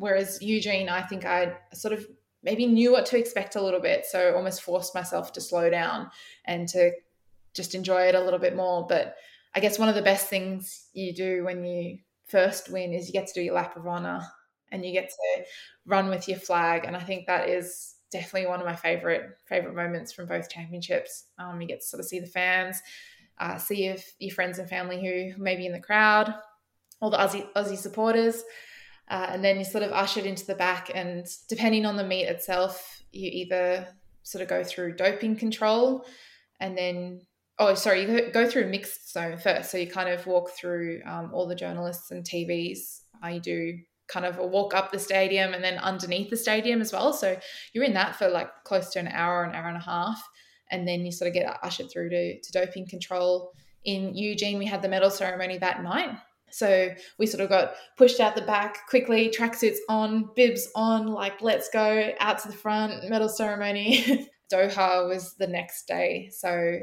[0.00, 2.06] Whereas Eugene, I think I sort of
[2.42, 6.10] maybe knew what to expect a little bit, so almost forced myself to slow down
[6.46, 6.92] and to
[7.52, 8.86] just enjoy it a little bit more.
[8.88, 9.16] But
[9.54, 13.12] I guess one of the best things you do when you first win is you
[13.12, 14.22] get to do your lap of honor
[14.72, 15.44] and you get to
[15.84, 16.86] run with your flag.
[16.86, 21.26] And I think that is definitely one of my favorite favorite moments from both championships.
[21.38, 22.80] Um, you get to sort of see the fans,
[23.38, 24.98] uh, see your, your friends and family
[25.36, 26.32] who may be in the crowd,
[27.02, 28.44] all the Aussie Aussie supporters.
[29.10, 32.26] Uh, and then you're sort of ushered into the back, and depending on the meet
[32.26, 33.88] itself, you either
[34.22, 36.06] sort of go through doping control,
[36.60, 37.20] and then
[37.58, 39.70] oh sorry you go through mixed zone first.
[39.70, 44.26] So you kind of walk through um, all the journalists and tvs I do kind
[44.26, 47.12] of a walk up the stadium and then underneath the stadium as well.
[47.12, 47.38] So
[47.72, 50.20] you're in that for like close to an hour an hour and a half
[50.70, 53.52] and then you sort of get ushered through to, to doping control.
[53.84, 56.16] In eugene we had the medal ceremony that night
[56.50, 61.40] so we sort of got pushed out the back quickly, tracksuits on, bibs on, like
[61.40, 64.28] let's go out to the front, medal ceremony.
[64.52, 66.30] Doha was the next day.
[66.32, 66.78] So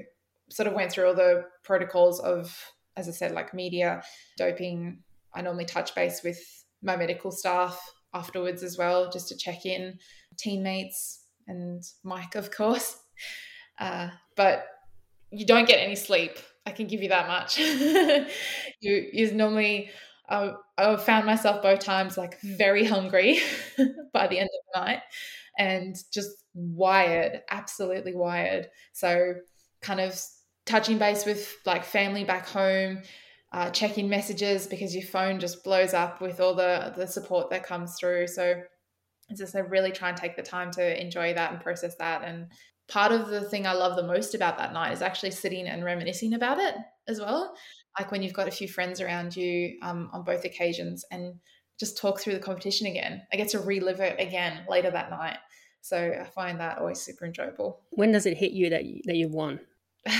[0.49, 2.57] sort of went through all the protocols of,
[2.95, 4.01] as I said, like media,
[4.37, 4.99] doping.
[5.35, 6.39] I normally touch base with
[6.81, 7.79] my medical staff
[8.13, 9.99] afterwards as well, just to check in,
[10.37, 12.97] teammates and Mike, of course.
[13.79, 14.65] Uh, but
[15.29, 16.39] you don't get any sleep.
[16.67, 17.57] I can give you that much.
[18.81, 19.89] you is normally
[20.29, 23.39] uh, I found myself both times like very hungry
[24.13, 24.99] by the end of the night
[25.57, 28.67] and just wired, absolutely wired.
[28.93, 29.35] So
[29.81, 30.19] kind of
[30.65, 33.01] touching base with like family back home,
[33.53, 37.63] uh, checking messages because your phone just blows up with all the the support that
[37.63, 38.27] comes through.
[38.27, 38.61] So
[39.29, 42.23] it's just I really try and take the time to enjoy that and process that.
[42.23, 42.47] And
[42.87, 45.83] part of the thing I love the most about that night is actually sitting and
[45.83, 46.75] reminiscing about it
[47.07, 47.55] as well.
[47.99, 51.33] Like when you've got a few friends around you um, on both occasions and
[51.79, 53.21] just talk through the competition again.
[53.31, 55.37] I get to relive it again later that night.
[55.81, 57.81] So I find that always super enjoyable.
[57.91, 59.59] When does it hit you that you, that you've won?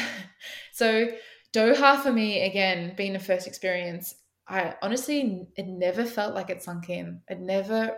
[0.72, 1.10] so
[1.54, 4.16] Doha for me, again, being a first experience,
[4.48, 7.22] I honestly, it never felt like it sunk in.
[7.28, 7.98] It never,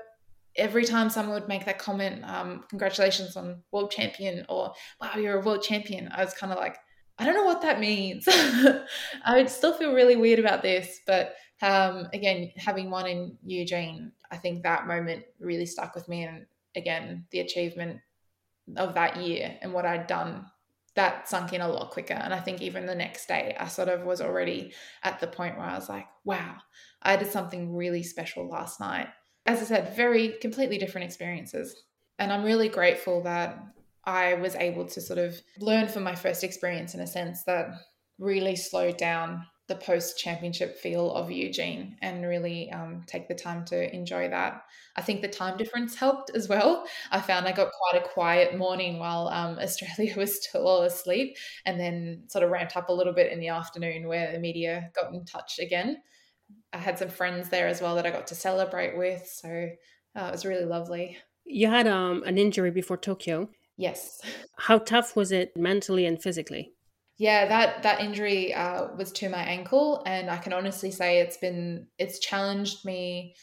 [0.60, 5.40] every time someone would make that comment, um, congratulations on world champion or wow, you're
[5.40, 6.78] a world champion, I was kind of like,
[7.18, 8.26] I don't know what that means.
[9.26, 14.12] I would still feel really weird about this, but um, again, having won in Eugene,
[14.32, 16.24] I think that moment really stuck with me.
[16.24, 16.46] And
[16.76, 18.00] again, the achievement
[18.78, 20.46] of that year and what I'd done
[20.96, 22.14] that sunk in a lot quicker.
[22.14, 25.58] And I think even the next day, I sort of was already at the point
[25.58, 26.58] where I was like, wow,
[27.02, 29.08] I did something really special last night.
[29.50, 31.76] As I said, very completely different experiences.
[32.20, 33.58] And I'm really grateful that
[34.06, 37.72] I was able to sort of learn from my first experience in a sense that
[38.20, 43.66] really slowed down the post championship feel of Eugene and really um, take the time
[43.66, 44.62] to enjoy that.
[44.96, 46.86] I think the time difference helped as well.
[47.10, 51.36] I found I got quite a quiet morning while um, Australia was still all asleep,
[51.66, 54.92] and then sort of ramped up a little bit in the afternoon where the media
[54.94, 55.98] got in touch again.
[56.74, 59.70] I had some friends there as well that I got to celebrate with, so
[60.16, 61.18] uh, it was really lovely.
[61.46, 63.50] You had um, an injury before Tokyo.
[63.78, 64.22] Yes.
[64.58, 66.74] How tough was it mentally and physically?
[67.18, 71.38] Yeah, that that injury uh, was to my ankle, and I can honestly say it's
[71.38, 73.36] been it's challenged me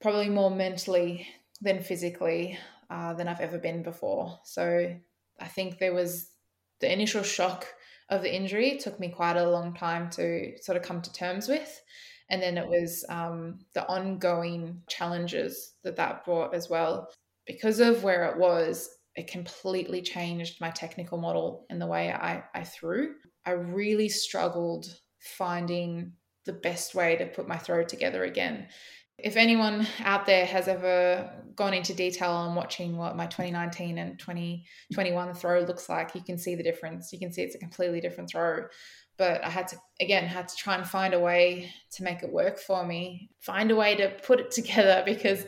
[0.00, 1.26] probably more mentally
[1.62, 2.58] than physically
[2.90, 4.38] uh, than I've ever been before.
[4.44, 4.94] So
[5.40, 6.28] I think there was
[6.80, 7.66] the initial shock
[8.10, 11.48] of the injury took me quite a long time to sort of come to terms
[11.48, 11.80] with,
[12.34, 17.08] and then it was um, the ongoing challenges that that brought as well
[17.46, 22.42] because of where it was it completely changed my technical model and the way I,
[22.52, 23.14] I threw.
[23.46, 24.86] I really struggled
[25.20, 26.12] finding
[26.46, 28.66] the best way to put my throw together again.
[29.16, 34.18] If anyone out there has ever gone into detail on watching what my 2019 and
[34.18, 37.12] 2021 throw looks like, you can see the difference.
[37.12, 38.64] You can see it's a completely different throw.
[39.16, 42.32] But I had to, again, had to try and find a way to make it
[42.32, 45.44] work for me, find a way to put it together because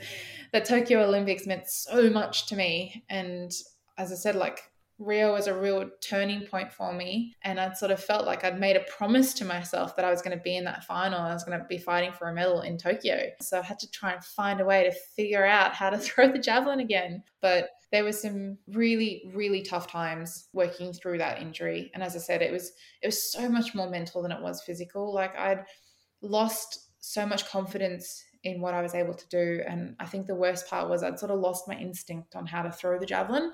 [0.52, 3.05] the Tokyo Olympics meant so much to me.
[3.09, 3.52] And
[3.98, 4.61] as I said, like
[4.98, 7.35] Rio was a real turning point for me.
[7.42, 10.22] And I'd sort of felt like I'd made a promise to myself that I was
[10.22, 11.20] going to be in that final.
[11.20, 13.30] I was going to be fighting for a medal in Tokyo.
[13.42, 16.32] So I had to try and find a way to figure out how to throw
[16.32, 17.22] the javelin again.
[17.42, 21.90] But there were some really, really tough times working through that injury.
[21.94, 24.62] And as I said, it was it was so much more mental than it was
[24.62, 25.14] physical.
[25.14, 25.64] Like I'd
[26.22, 29.62] lost so much confidence in what I was able to do.
[29.66, 32.62] And I think the worst part was I'd sort of lost my instinct on how
[32.62, 33.52] to throw the javelin.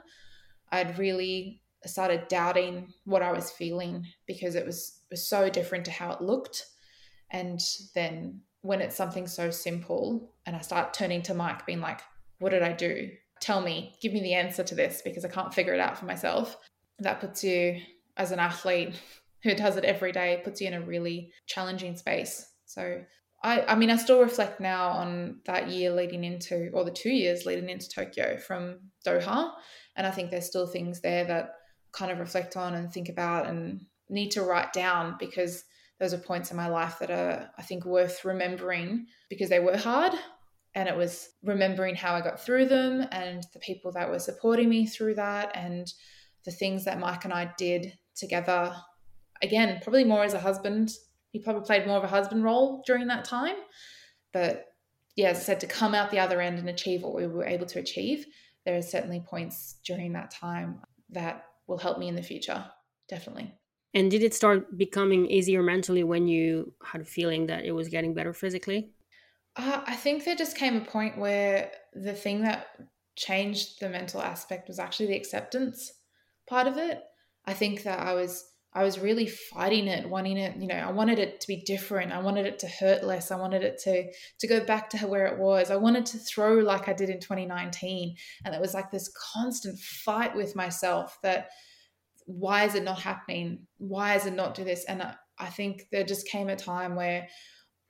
[0.72, 5.90] I'd really started doubting what I was feeling because it was, was so different to
[5.90, 6.66] how it looked.
[7.30, 7.60] And
[7.94, 12.00] then when it's something so simple and I start turning to Mike, being like,
[12.38, 13.10] what did I do?
[13.40, 16.06] Tell me, give me the answer to this because I can't figure it out for
[16.06, 16.56] myself.
[17.00, 17.80] That puts you
[18.16, 18.94] as an athlete
[19.42, 22.46] who does it every day, puts you in a really challenging space.
[22.66, 23.02] So
[23.42, 27.10] I, I mean, I still reflect now on that year leading into, or the two
[27.10, 29.50] years leading into Tokyo from Doha.
[29.96, 31.54] And I think there's still things there that
[31.92, 35.64] kind of reflect on and think about and need to write down because
[36.00, 39.76] those are points in my life that are, I think, worth remembering because they were
[39.76, 40.12] hard.
[40.74, 44.70] And it was remembering how I got through them and the people that were supporting
[44.70, 45.92] me through that and
[46.44, 48.74] the things that Mike and I did together.
[49.42, 50.92] Again, probably more as a husband
[51.32, 53.56] he probably played more of a husband role during that time.
[54.32, 54.66] But
[55.16, 57.44] yeah, as I said, to come out the other end and achieve what we were
[57.44, 58.26] able to achieve,
[58.64, 62.64] there are certainly points during that time that will help me in the future.
[63.08, 63.52] Definitely.
[63.94, 67.88] And did it start becoming easier mentally when you had a feeling that it was
[67.88, 68.90] getting better physically?
[69.56, 72.68] Uh, I think there just came a point where the thing that
[73.16, 75.92] changed the mental aspect was actually the acceptance
[76.48, 77.02] part of it.
[77.44, 80.90] I think that I was I was really fighting it, wanting it, you know, I
[80.90, 82.10] wanted it to be different.
[82.10, 83.30] I wanted it to hurt less.
[83.30, 85.70] I wanted it to to go back to where it was.
[85.70, 88.16] I wanted to throw like I did in 2019.
[88.44, 91.50] And it was like this constant fight with myself that
[92.26, 93.66] why is it not happening?
[93.76, 94.84] Why is it not do this?
[94.86, 97.28] And I, I think there just came a time where,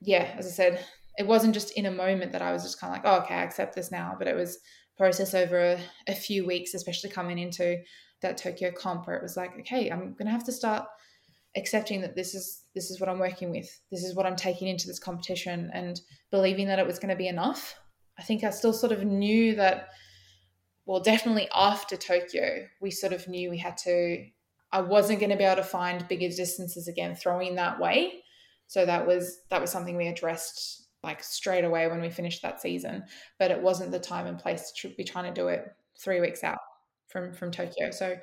[0.01, 0.85] yeah, as I said,
[1.17, 3.35] it wasn't just in a moment that I was just kind of like, oh, okay,
[3.35, 4.15] I accept this now.
[4.17, 4.59] But it was
[4.97, 7.77] process over a, a few weeks, especially coming into
[8.23, 10.85] that Tokyo comp where it was like, okay, I'm gonna have to start
[11.55, 13.69] accepting that this is this is what I'm working with.
[13.91, 17.27] This is what I'm taking into this competition and believing that it was gonna be
[17.27, 17.79] enough.
[18.17, 19.89] I think I still sort of knew that
[20.85, 24.25] well, definitely after Tokyo, we sort of knew we had to
[24.73, 28.23] I wasn't going to be able to find bigger distances again throwing that way.
[28.65, 32.59] So that was that was something we addressed like straight away when we finished that
[32.59, 33.03] season.
[33.37, 36.43] But it wasn't the time and place to be trying to do it three weeks
[36.43, 36.59] out
[37.13, 37.91] from from Tokyo.
[37.91, 38.17] So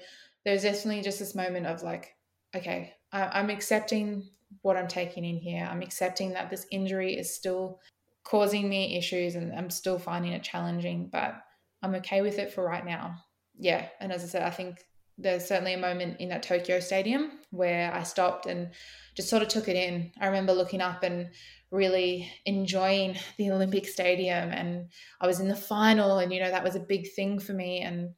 [0.45, 2.15] there's definitely just this moment of like,
[2.55, 4.29] okay, I, I'm accepting
[4.63, 5.67] what I'm taking in here.
[5.71, 7.81] I'm accepting that this injury is still
[8.25, 11.35] causing me issues and I'm still finding it challenging, but
[11.83, 13.15] I'm okay with it for right now.
[13.57, 13.87] Yeah.
[14.01, 14.85] And as I said, I think
[15.17, 18.71] there's certainly a moment in that Tokyo stadium where I stopped and
[19.17, 20.13] just sort of took it in.
[20.21, 21.29] I remember looking up and
[21.71, 24.89] really enjoying the Olympic Stadium and
[25.21, 27.81] I was in the final and you know that was a big thing for me
[27.81, 28.11] and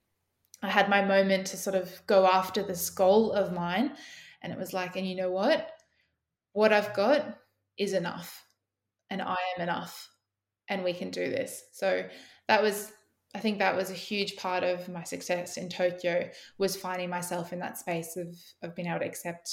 [0.62, 3.92] I had my moment to sort of go after this goal of mine.
[4.42, 5.70] And it was like, and you know what?
[6.52, 7.38] What I've got
[7.78, 8.44] is enough.
[9.10, 10.08] And I am enough.
[10.68, 11.62] And we can do this.
[11.72, 12.04] So
[12.48, 12.92] that was,
[13.34, 17.52] I think that was a huge part of my success in Tokyo was finding myself
[17.52, 19.50] in that space of, of being able to accept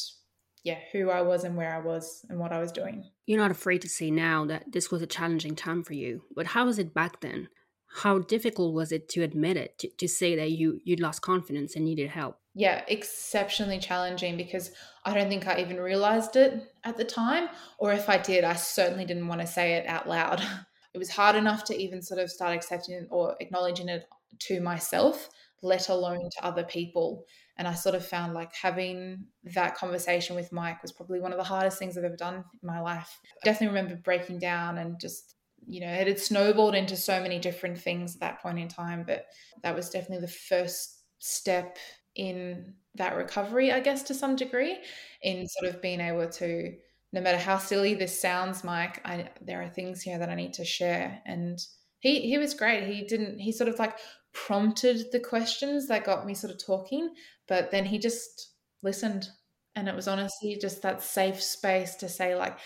[0.64, 3.10] yeah, who I was and where I was and what I was doing.
[3.26, 6.47] You're not afraid to say now that this was a challenging time for you, but
[6.47, 7.47] how was it back then?
[7.91, 11.75] How difficult was it to admit it, to, to say that you you'd lost confidence
[11.75, 12.39] and needed help?
[12.53, 14.71] Yeah, exceptionally challenging because
[15.05, 18.53] I don't think I even realized it at the time, or if I did, I
[18.53, 20.41] certainly didn't want to say it out loud.
[20.91, 24.05] It was hard enough to even sort of start accepting it or acknowledging it
[24.39, 25.29] to myself,
[25.61, 27.25] let alone to other people.
[27.57, 31.37] And I sort of found like having that conversation with Mike was probably one of
[31.37, 33.19] the hardest things I've ever done in my life.
[33.23, 35.35] I definitely remember breaking down and just,
[35.70, 39.03] you know, it had snowballed into so many different things at that point in time.
[39.05, 39.26] But
[39.61, 41.78] that was definitely the first step
[42.15, 44.80] in that recovery, I guess, to some degree,
[45.22, 46.74] in sort of being able to,
[47.13, 50.53] no matter how silly this sounds, Mike, I, there are things here that I need
[50.53, 51.22] to share.
[51.28, 51.59] And
[51.99, 52.88] he he was great.
[52.88, 53.38] He didn't.
[53.39, 53.95] He sort of like
[54.34, 57.13] prompted the questions that got me sort of talking,
[57.47, 59.30] but then he just listened.
[59.76, 62.57] And it was honestly just that safe space to say, like,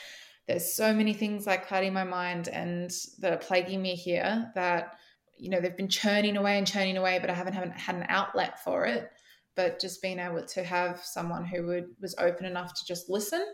[0.48, 4.98] there's so many things like clouding my mind and that are plaguing me here that,
[5.38, 8.06] you know, they've been churning away and churning away, but I haven't, haven't had an
[8.10, 9.10] outlet for it.
[9.56, 13.46] But just being able to have someone who would was open enough to just listen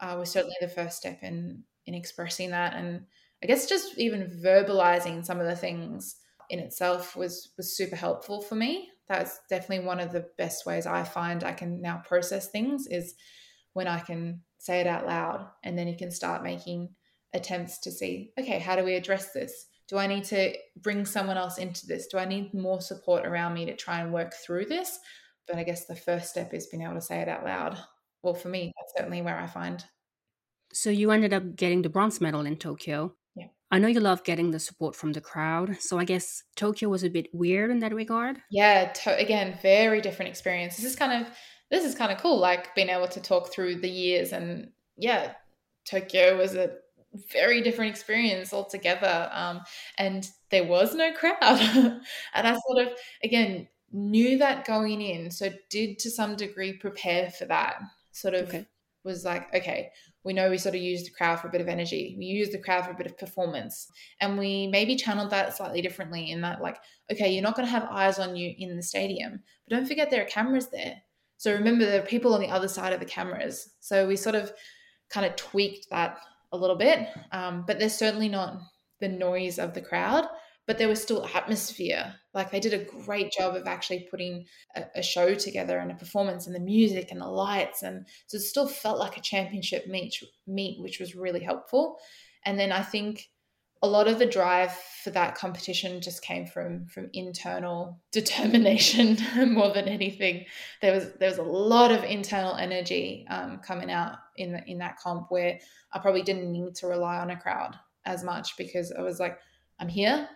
[0.00, 2.74] uh, was certainly the first step in in expressing that.
[2.74, 3.06] And
[3.42, 6.16] I guess just even verbalizing some of the things
[6.50, 8.90] in itself was was super helpful for me.
[9.08, 13.14] That's definitely one of the best ways I find I can now process things is
[13.72, 16.90] when I can say it out loud and then you can start making
[17.34, 19.66] attempts to see, okay, how do we address this?
[19.88, 22.08] Do I need to bring someone else into this?
[22.08, 24.98] Do I need more support around me to try and work through this?
[25.46, 27.78] But I guess the first step is being able to say it out loud.
[28.22, 29.82] Well, for me, that's certainly where I find.
[30.72, 33.14] So you ended up getting the bronze medal in Tokyo.
[33.70, 37.04] I know you love getting the support from the crowd, so I guess Tokyo was
[37.04, 38.38] a bit weird in that regard.
[38.50, 40.76] Yeah, to- again, very different experience.
[40.76, 41.30] This is kind of
[41.70, 45.32] this is kind of cool, like being able to talk through the years, and yeah,
[45.84, 46.76] Tokyo was a
[47.32, 49.30] very different experience altogether.
[49.32, 49.62] Um,
[49.96, 52.02] and there was no crowd, and
[52.34, 52.92] I sort of
[53.22, 57.80] again knew that going in, so did to some degree prepare for that.
[58.12, 58.66] Sort of okay.
[59.04, 59.90] was like, okay,
[60.28, 62.50] we know we sort of use the crowd for a bit of energy we use
[62.50, 63.90] the crowd for a bit of performance
[64.20, 66.76] and we maybe channeled that slightly differently in that like
[67.10, 70.10] okay you're not going to have eyes on you in the stadium but don't forget
[70.10, 70.96] there are cameras there
[71.38, 74.34] so remember there are people on the other side of the cameras so we sort
[74.34, 74.52] of
[75.08, 76.18] kind of tweaked that
[76.52, 78.58] a little bit um, but there's certainly not
[79.00, 80.26] the noise of the crowd
[80.68, 82.14] but there was still atmosphere.
[82.34, 84.44] Like they did a great job of actually putting
[84.76, 88.36] a, a, show together and a performance and the music and the lights, and so
[88.36, 91.98] it still felt like a championship meet, meet, which was really helpful.
[92.44, 93.30] And then I think
[93.82, 94.72] a lot of the drive
[95.04, 99.18] for that competition just came from from internal determination
[99.52, 100.44] more than anything.
[100.82, 104.78] There was there was a lot of internal energy um, coming out in the, in
[104.78, 105.58] that comp where
[105.92, 109.38] I probably didn't need to rely on a crowd as much because I was like,
[109.78, 110.28] I'm here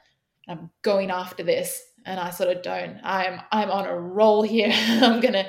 [0.48, 2.98] I'm going after this and I sort of don't.
[3.02, 4.72] I'm I'm on a roll here.
[4.74, 5.48] I'm gonna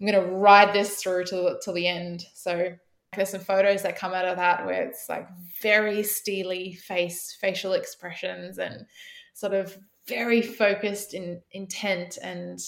[0.00, 2.24] I'm gonna ride this through till till the end.
[2.34, 2.72] So
[3.14, 5.28] there's some photos that come out of that where it's like
[5.60, 8.86] very steely face facial expressions and
[9.34, 9.76] sort of
[10.08, 12.58] very focused in intent and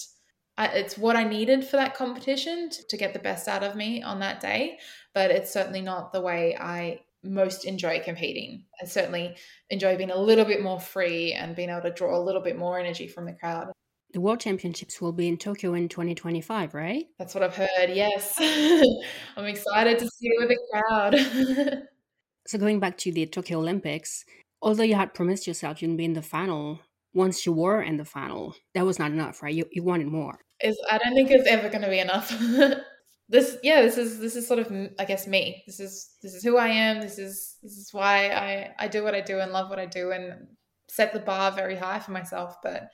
[0.57, 3.75] I, it's what I needed for that competition to, to get the best out of
[3.75, 4.79] me on that day
[5.13, 8.65] but it's certainly not the way I most enjoy competing.
[8.81, 9.35] I certainly
[9.69, 12.57] enjoy being a little bit more free and being able to draw a little bit
[12.57, 13.71] more energy from the crowd.
[14.15, 17.05] The World Championships will be in Tokyo in 2025, right?
[17.19, 18.33] That's what I've heard, yes.
[19.35, 21.83] I'm excited to see it with the crowd.
[22.47, 24.23] so, going back to the Tokyo Olympics,
[24.61, 26.79] although you had promised yourself you'd be in the final,
[27.13, 29.53] once you were in the final, that was not enough, right?
[29.53, 30.39] You, you wanted more.
[30.63, 32.31] Is I don't think it's ever going to be enough
[33.27, 36.43] this yeah this is this is sort of i guess me this is this is
[36.43, 39.51] who i am this is this is why i i do what i do and
[39.51, 40.47] love what i do and
[40.87, 42.89] set the bar very high for myself but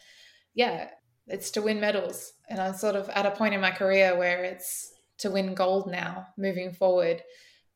[0.55, 0.87] yeah
[1.27, 2.33] it's to win medals.
[2.49, 5.89] And i'm sort of at a point in my career where it's to win gold
[5.89, 7.21] now moving forward.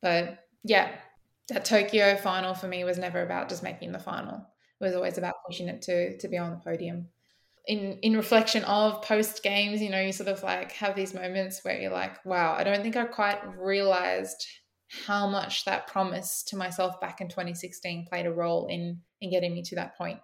[0.02, 0.91] But yeah
[1.50, 4.38] that tokyo final for me was never about just making the final.
[4.80, 7.10] It was always about pushing it to to be on the podium.
[7.68, 11.62] In in reflection of post games you know you sort of like have these moments
[11.64, 14.46] where you're like wow i don't think i quite realized
[15.08, 19.54] how much that promise to myself back in 2016 played a role in in getting
[19.54, 20.20] me to that point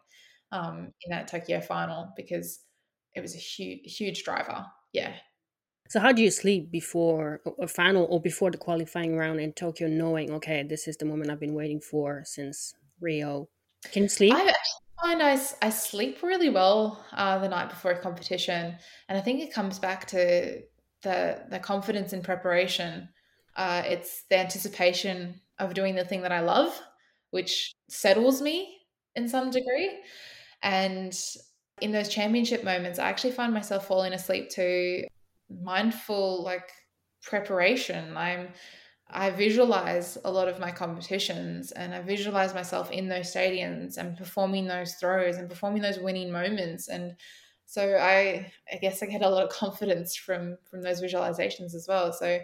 [0.52, 2.60] um, in that tokyo final because
[3.16, 5.14] it was a huge huge driver yeah
[5.90, 9.88] so how do you sleep before a final or before the qualifying round in tokyo
[9.88, 13.48] knowing okay this is the moment i've been waiting for since rio
[13.92, 14.54] can you sleep i
[15.02, 18.76] find I, I sleep really well uh, the night before a competition.
[19.10, 20.62] And I think it comes back to
[21.02, 23.10] the, the confidence in preparation.
[23.56, 26.80] Uh, it's the anticipation of doing the thing that I love,
[27.32, 28.78] which settles me
[29.16, 30.00] in some degree.
[30.62, 31.18] And
[31.82, 35.06] in those championship moments, I actually find myself falling asleep to
[35.50, 36.72] mindful like
[37.22, 38.16] preparation.
[38.16, 38.50] I'm
[39.14, 44.18] I visualize a lot of my competitions and I visualize myself in those stadiums and
[44.18, 46.88] performing those throws and performing those winning moments.
[46.88, 47.16] And
[47.66, 51.86] so I I guess I get a lot of confidence from from those visualizations as
[51.88, 52.14] well.
[52.14, 52.40] So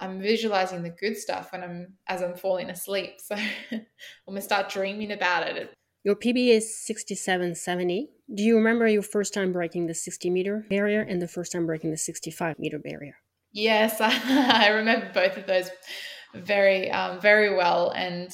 [0.00, 3.14] I'm visualizing the good stuff when I'm as I'm falling asleep.
[3.18, 3.34] So
[3.72, 3.86] I'm
[4.28, 5.74] gonna start dreaming about it.
[6.04, 8.10] Your PB is 6770.
[8.34, 11.66] Do you remember your first time breaking the 60 meter barrier and the first time
[11.66, 13.16] breaking the 65 meter barrier?
[13.52, 15.70] Yes, I remember both of those
[16.34, 17.90] very, um, very well.
[17.90, 18.30] And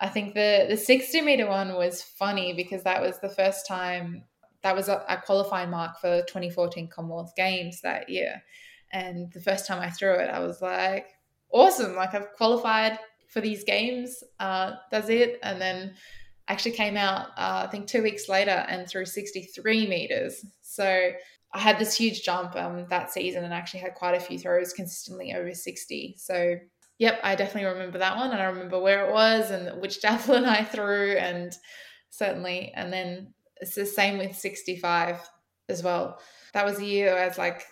[0.00, 4.24] I think the the 60 meter one was funny because that was the first time
[4.62, 8.42] that was a, a qualifying mark for the 2014 Commonwealth Games that year.
[8.92, 11.06] And the first time I threw it, I was like,
[11.50, 11.94] awesome!
[11.94, 12.98] Like I've qualified
[13.28, 14.22] for these games.
[14.40, 15.38] Uh, that's it.
[15.42, 15.94] And then
[16.52, 20.44] actually came out, uh, I think, two weeks later and threw 63 meters.
[20.60, 21.12] So
[21.54, 24.74] I had this huge jump um, that season and actually had quite a few throws
[24.74, 26.16] consistently over 60.
[26.18, 26.56] So,
[26.98, 28.30] yep, I definitely remember that one.
[28.30, 31.16] And I remember where it was and which javelin I threw.
[31.16, 31.52] And
[32.10, 35.26] certainly, and then it's the same with 65
[35.70, 36.20] as well.
[36.52, 37.64] That was a year as like,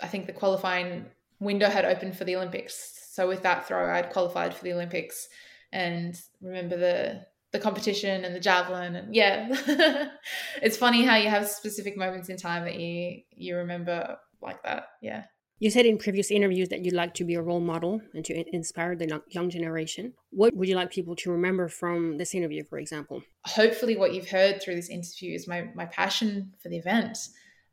[0.00, 1.06] I think the qualifying
[1.40, 3.08] window had opened for the Olympics.
[3.10, 5.28] So, with that throw, I'd qualified for the Olympics.
[5.72, 9.48] And remember the the competition and the javelin and yeah.
[10.62, 14.88] It's funny how you have specific moments in time that you you remember like that
[15.02, 15.24] yeah.
[15.60, 18.44] You said in previous interviews that you'd like to be a role model and to
[18.54, 20.12] inspire the young generation.
[20.30, 23.22] What would you like people to remember from this interview for example?
[23.44, 27.18] Hopefully what you've heard through this interview is my my passion for the event.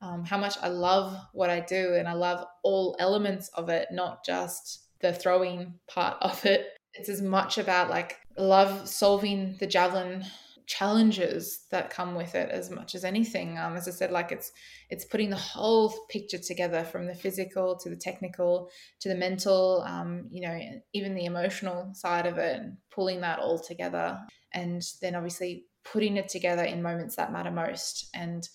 [0.01, 3.87] Um, how much i love what i do and i love all elements of it
[3.91, 6.67] not just the throwing part of it.
[6.93, 10.23] It's as much about like love solving the javelin
[10.67, 13.55] challenges that come with it as much as anything.
[13.59, 14.51] Um, as i said like it's
[14.89, 18.71] it's putting the whole picture together from the physical to the technical
[19.01, 20.59] to the mental um, you know
[20.93, 24.17] even the emotional side of it and pulling that all together
[24.55, 28.09] and then obviously putting it together in moments that matter most.
[28.13, 28.47] And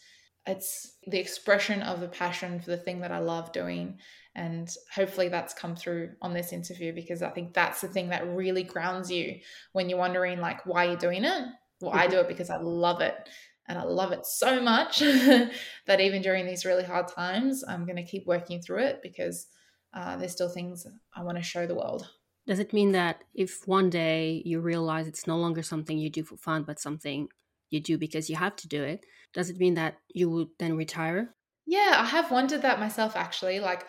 [0.50, 3.98] it's the expression of the passion for the thing that i love doing
[4.34, 8.26] and hopefully that's come through on this interview because I think that's the thing that
[8.28, 9.40] really grounds you
[9.72, 11.44] when you're wondering, like, why you're doing it.
[11.80, 12.12] Well, I mm-hmm.
[12.12, 13.28] do it because I love it.
[13.66, 14.98] And I love it so much
[15.86, 19.46] that even during these really hard times, I'm going to keep working through it because
[19.94, 22.08] uh, there's still things I want to show the world.
[22.46, 26.24] Does it mean that if one day you realize it's no longer something you do
[26.24, 27.28] for fun, but something
[27.70, 30.76] you do because you have to do it, does it mean that you would then
[30.76, 31.34] retire?
[31.66, 33.60] Yeah, I have wondered that myself actually.
[33.60, 33.86] Like,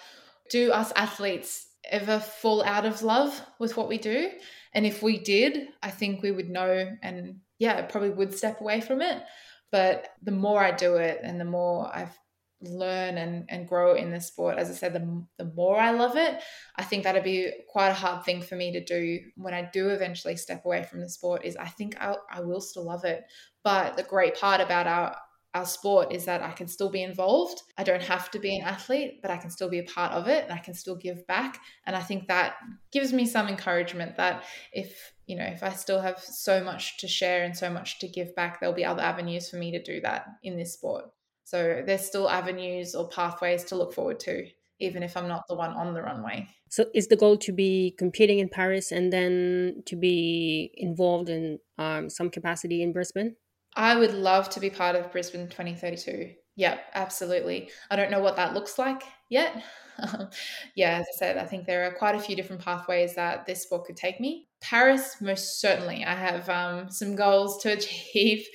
[0.50, 4.30] do us athletes ever fall out of love with what we do?
[4.74, 8.82] And if we did, I think we would know and yeah, probably would step away
[8.82, 9.24] from it.
[9.72, 12.18] But the more I do it and the more I've
[12.64, 16.16] learn and, and grow in the sport, as I said, the, the more I love
[16.16, 16.42] it,
[16.76, 19.89] I think that'd be quite a hard thing for me to do when I do
[19.89, 23.24] eventually step away from the sport is I think I'll, I will still love it.
[23.64, 25.16] But the great part about our
[25.54, 27.62] our sport is that I can still be involved.
[27.78, 30.28] I don't have to be an athlete, but I can still be a part of
[30.28, 31.60] it and I can still give back.
[31.86, 32.56] And I think that
[32.91, 37.08] gives me some encouragement that if, you know, if I still have so much to
[37.08, 39.99] share and so much to give back, there'll be other avenues for me to do
[40.02, 41.06] that in this sport.
[41.43, 44.47] So there's still avenues or pathways to look forward to,
[44.80, 46.47] even if I'm not the one on the runway.
[46.70, 51.60] So is the goal to be competing in Paris and then to be involved in
[51.78, 53.36] um, some capacity in Brisbane?
[53.76, 56.34] I would love to be part of Brisbane 2032.
[56.55, 57.69] Yep, absolutely.
[57.89, 59.63] I don't know what that looks like yet.
[60.76, 63.63] yeah, as I said, I think there are quite a few different pathways that this
[63.63, 64.47] sport could take me.
[64.59, 66.03] Paris, most certainly.
[66.03, 68.45] I have um, some goals to achieve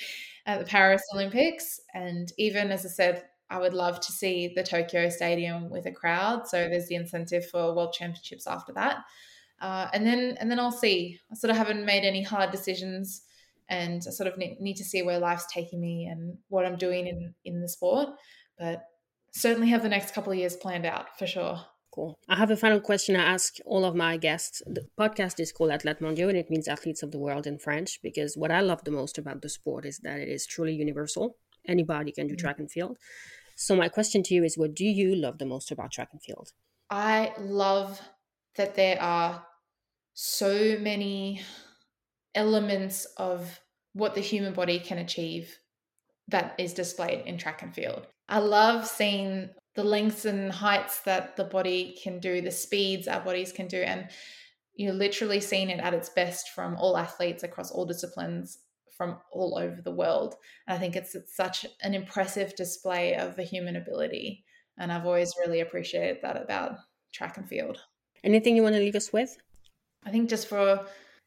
[0.44, 1.80] at the Paris Olympics.
[1.94, 5.92] And even as I said, I would love to see the Tokyo Stadium with a
[5.92, 6.48] crowd.
[6.48, 9.04] So there's the incentive for World Championships after that.
[9.60, 11.18] Uh, and then and then I'll see.
[11.30, 13.22] I sort of haven't made any hard decisions
[13.68, 17.06] and I sort of need, to see where life's taking me and what I'm doing
[17.06, 18.08] in in the sport.
[18.58, 18.82] But
[19.32, 21.60] certainly have the next couple of years planned out for sure.
[21.92, 22.18] Cool.
[22.28, 24.62] I have a final question I ask all of my guests.
[24.66, 28.00] The podcast is called Athlètes Mondiaux and it means athletes of the world in French
[28.02, 31.36] because what I love the most about the sport is that it is truly universal.
[31.66, 32.40] Anybody can do mm-hmm.
[32.40, 32.98] track and field.
[33.56, 36.22] So my question to you is what do you love the most about track and
[36.22, 36.52] field?
[36.90, 38.00] I love
[38.56, 39.46] that there are
[40.12, 41.40] so many
[42.36, 43.60] elements of
[43.92, 45.58] what the human body can achieve
[46.28, 48.06] that is displayed in track and field.
[48.28, 53.20] I love seeing the lengths and heights that the body can do, the speeds our
[53.20, 53.78] bodies can do.
[53.78, 54.08] And
[54.74, 58.58] you're literally seeing it at its best from all athletes across all disciplines
[58.96, 60.34] from all over the world.
[60.66, 64.44] And I think it's, it's such an impressive display of the human ability.
[64.78, 66.76] And I've always really appreciated that about
[67.12, 67.78] track and field.
[68.24, 69.36] Anything you want to leave us with?
[70.04, 70.86] I think just for,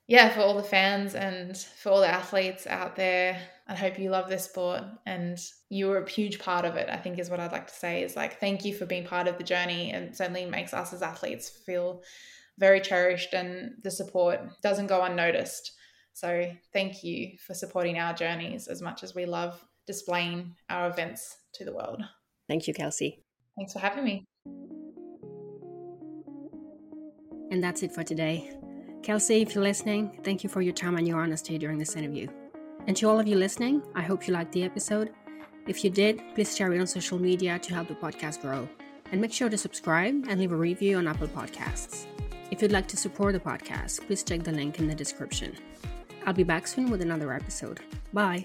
[0.09, 4.09] yeah, for all the fans and for all the athletes out there, I hope you
[4.09, 5.37] love this sport and
[5.69, 6.89] you were a huge part of it.
[6.89, 9.27] I think is what I'd like to say is like, thank you for being part
[9.27, 12.01] of the journey and certainly makes us as athletes feel
[12.57, 15.73] very cherished and the support doesn't go unnoticed.
[16.13, 21.37] So thank you for supporting our journeys as much as we love displaying our events
[21.53, 22.01] to the world.
[22.47, 23.21] Thank you, Kelsey.
[23.55, 24.25] Thanks for having me.
[27.51, 28.58] And that's it for today.
[29.01, 32.27] Kelsey, if you're listening, thank you for your time and your honesty during this interview.
[32.87, 35.11] And to all of you listening, I hope you liked the episode.
[35.67, 38.67] If you did, please share it on social media to help the podcast grow.
[39.11, 42.05] And make sure to subscribe and leave a review on Apple Podcasts.
[42.51, 45.55] If you'd like to support the podcast, please check the link in the description.
[46.25, 47.79] I'll be back soon with another episode.
[48.13, 48.43] Bye.